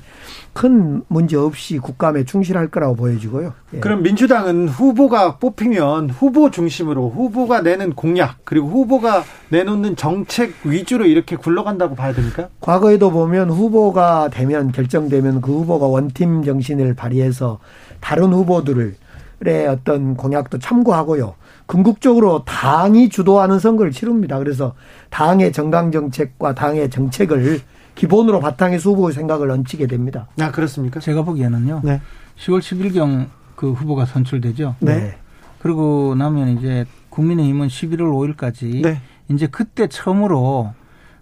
[0.52, 3.54] 큰 문제 없이 국감에 충실할 거라고 보여지고요.
[3.74, 3.80] 예.
[3.80, 11.34] 그럼 민주당은 후보가 뽑히면 후보 중심으로 후보가 내는 공약 그리고 후보가 내놓는 정책 위주로 이렇게
[11.34, 12.48] 굴러간다고 봐야 됩니까?
[12.60, 17.58] 과거에도 보면 후보가 되면 결정되면 그 후보가 원팀 정신을 발휘해서
[18.00, 21.34] 다른 후보들의 어떤 공약도 참고하고요.
[21.66, 24.38] 궁극적으로 당이 주도하는 선거를 치릅니다.
[24.38, 24.74] 그래서
[25.10, 27.60] 당의 정당 정책과 당의 정책을
[27.94, 30.26] 기본으로 바탕에서 후보의 생각을 얹히게 됩니다.
[30.40, 31.00] 아, 그렇습니까?
[31.00, 31.80] 제가 보기에는요.
[31.84, 32.00] 네.
[32.38, 34.76] 10월 10일경 그 후보가 선출되죠.
[34.80, 35.16] 네.
[35.60, 39.00] 그리고 나면 이제 국민의힘은 11월 5일까지 네.
[39.30, 40.72] 이제 그때 처음으로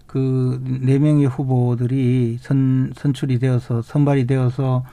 [0.07, 4.83] 그 네 명의 후보들이 선 선출이 되어서 선발이 되어서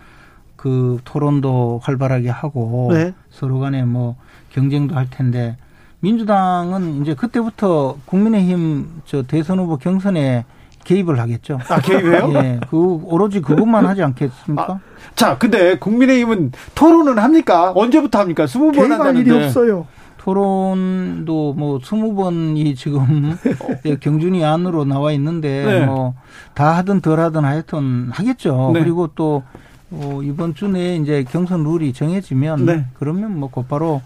[0.56, 3.12] 그 토론도 활발하게 하고 네.
[3.30, 4.16] 서로 간에 뭐
[4.50, 5.56] 경쟁도 할 텐데
[6.00, 10.44] 민주당은 이제 그때부터 국민의힘 저 대선 후보 경선에
[10.84, 11.58] 개입을 하겠죠.
[11.68, 12.32] 아, 개입해요?
[12.34, 12.60] 예.
[12.70, 14.72] 그 오로지 그것만 하지 않겠습니까?
[14.72, 14.80] 아,
[15.14, 17.72] 자, 근데 국민의힘은 토론은 합니까?
[17.74, 18.46] 언제부터 합니까?
[18.46, 19.20] 스무 번 한다는데.
[19.20, 19.86] 일이 없어요.
[20.16, 23.36] 토론도 뭐 스무 번이 지금
[23.86, 25.86] 예, 경준이 안으로 나와 있는데 네.
[25.86, 28.72] 뭐다 하든 덜 하든 하여튼 하겠죠.
[28.74, 28.80] 네.
[28.80, 29.42] 그리고 또
[29.90, 32.84] 어, 이번 주 내에 이제 경선 룰이 정해지면 네.
[32.98, 34.02] 그러면 뭐 곧바로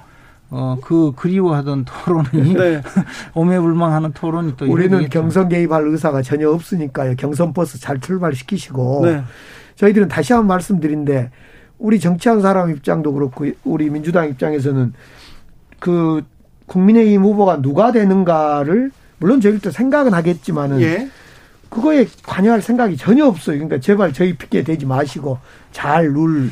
[0.51, 2.83] 어, 그 그리워하던 토론이 네.
[3.35, 5.09] 오매불망하는 토론이 또 우리는.
[5.09, 7.15] 경선 개입할 의사가 전혀 없으니까요.
[7.17, 9.23] 경선 버스 잘 출발시키시고 네.
[9.77, 11.31] 저희들은 다시 한번 말씀드린데
[11.79, 14.93] 우리 정치한 사람 입장도 그렇고 우리 민주당 입장에서는
[15.81, 16.23] 그
[16.67, 21.09] 국민의힘 후보가 누가 되는가를 물론 저희들도 생각은 하겠지만은 예.
[21.69, 23.57] 그거에 관여할 생각이 전혀 없어요.
[23.57, 25.39] 그러니까 제발 저희 픽게 되지 마시고
[25.73, 26.51] 잘 룰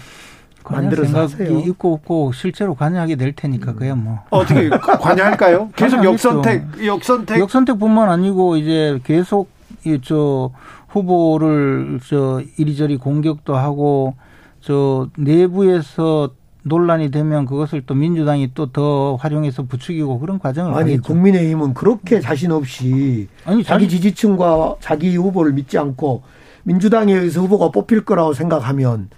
[0.71, 1.59] 만들어서 하세요.
[1.61, 3.77] 있고 없고 실제로 관여하게 될 테니까 음.
[3.77, 4.69] 그야 뭐 어떻게
[5.01, 5.71] 관여할까요?
[5.77, 9.51] 계속 역선택 역선택 역선택뿐만 아니고 이제 계속
[9.85, 10.51] 이저
[10.89, 14.15] 후보를 저 이리저리 공격도 하고
[14.61, 16.31] 저 내부에서
[16.65, 21.03] 논란이 되면 그것을 또 민주당이 또 더 활용해서 부추기고 그런 과정을 아니 하겠죠.
[21.03, 26.23] 국민의힘은 그렇게 자신 없이 아니 자기 지지층과 자기 후보를 믿지 않고
[26.63, 29.09] 민주당에 의해서 후보가 뽑힐 거라고 생각하면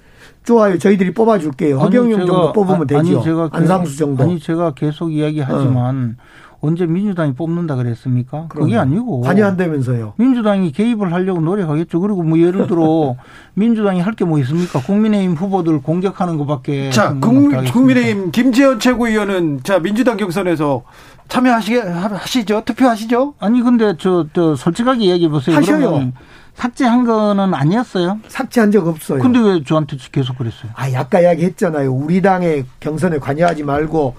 [0.45, 0.79] 좋아요.
[0.79, 1.79] 저희들이 뽑아줄게요.
[1.79, 2.99] 허경영 정도 뽑으면 되죠.
[2.99, 4.23] 아니, 제가 안상수 정도.
[4.25, 6.23] 아니 제가 계속 이야기하지만 어.
[6.61, 8.47] 언제 민주당이 뽑는다 그랬습니까?
[8.49, 10.15] 그게 아니고 관여한다면서요.
[10.17, 12.01] 민주당이 개입을 하려고 노력하겠죠.
[12.01, 13.17] 그리고 뭐 예를 들어
[13.55, 14.81] 민주당이 할 게 뭐 있습니까?
[14.81, 20.83] 국민의힘 후보들 공격하는 것밖에 자, 국민, 국민의힘 김재현 최고위원은 자 민주당 경선에서
[21.29, 22.63] 참여하시게 하시죠?
[22.65, 23.35] 투표하시죠?
[23.39, 25.57] 아니 근데 저, 저 솔직하게 얘기해 보세요.
[25.57, 26.13] 하셔요.
[26.55, 28.21] 삭제한 거는 아니었어요?
[28.29, 29.21] 삭제한 적 없어요.
[29.21, 30.71] 근데 왜 저한테 계속 그랬어요?
[30.75, 31.93] 아, 아까 이야기했잖아요.
[31.93, 34.15] 우리 당의 경선에 관여하지 말고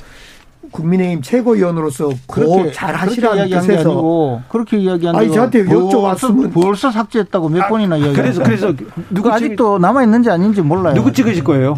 [0.71, 7.97] 국민의힘 최고위원으로서 고 잘하시라는 뜻에서 그렇게 이야기한 아니 저한테 여쭤봤으면 벌써 삭제했다고 몇 아, 번이나
[7.97, 8.13] 이야기.
[8.13, 8.73] 그래서 그래서
[9.09, 10.93] 누구 아직도 남아 있는지 아닌지 몰라요.
[10.95, 11.77] 누구 찍으실 거예요?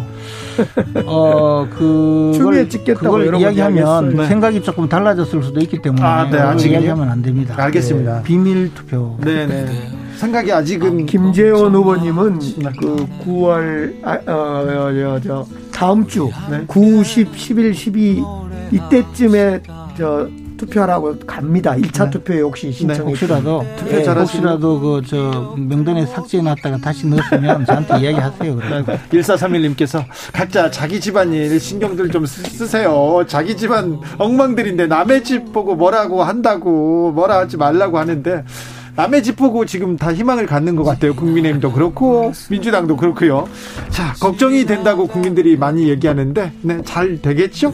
[1.06, 4.26] 어그 추미애 찍겠다고 그걸 이야기하면 네.
[4.26, 6.38] 생각이 조금 달라졌을 수도 있기 때문에 아, 네.
[6.38, 7.54] 아직 이야기하면 안 됩니다.
[7.56, 8.18] 알겠습니다.
[8.18, 8.22] 네.
[8.24, 9.16] 비밀 투표.
[9.22, 9.46] 네네.
[9.46, 9.90] 네.
[10.16, 12.40] 생각이 아직은 김재원 후보님은
[12.80, 15.46] 그 9월 아, 어, 어, 저
[15.78, 16.64] 다음 주 네.
[16.66, 18.20] 9, 10, 11, 12
[18.72, 19.62] 이때쯤에
[19.96, 21.76] 저 투표하라고 갑니다.
[21.76, 22.10] 1차 네.
[22.10, 27.64] 투표에 혹시 신청 네, 혹시라도 투표 네, 혹시라도 그 저 명단에 삭제해 놨다가 다시 넣었으면
[27.64, 28.56] 저한테 이야기하세요.
[28.56, 28.84] 그래.
[29.12, 33.22] 1431님께서 각자 자기 집안일 신경들 좀 쓰 세요.
[33.28, 38.44] 자기 집안 엉망들인데 남의 집 보고 뭐라고 한다고 뭐라 하지 말라고 하는데
[38.98, 41.14] 남의 집 보고 지금 다 희망을 갖는 것 같아요.
[41.14, 43.48] 국민의힘도 그렇고 민주당도 그렇고요.
[43.90, 47.72] 자 걱정이 된다고 국민들이 많이 얘기하는데 네, 잘 되겠죠?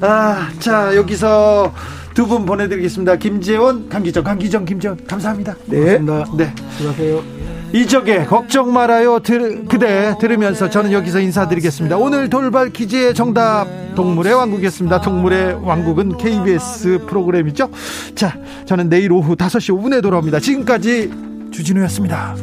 [0.00, 1.72] 아, 자, 여기서
[2.14, 3.16] 두 분 보내드리겠습니다.
[3.16, 5.56] 김재원, 강기정, 강기정, 김재원, 감사합니다.
[5.66, 5.98] 네.
[5.98, 6.36] 고맙습니다.
[6.36, 6.54] 네.
[6.76, 7.35] 수고하세요.
[7.76, 11.98] 이적의 걱정 말아요 들, 그대 들으면서 저는 여기서 인사드리겠습니다.
[11.98, 15.02] 오늘 돌발 퀴즈의 정답 동물의 왕국이었습니다.
[15.02, 17.68] 동물의 왕국은 KBS 프로그램이죠.
[18.14, 20.40] 자, 저는 내일 오후 5시 5분에 돌아옵니다.
[20.40, 21.10] 지금까지
[21.50, 22.34] 주진우였습니다.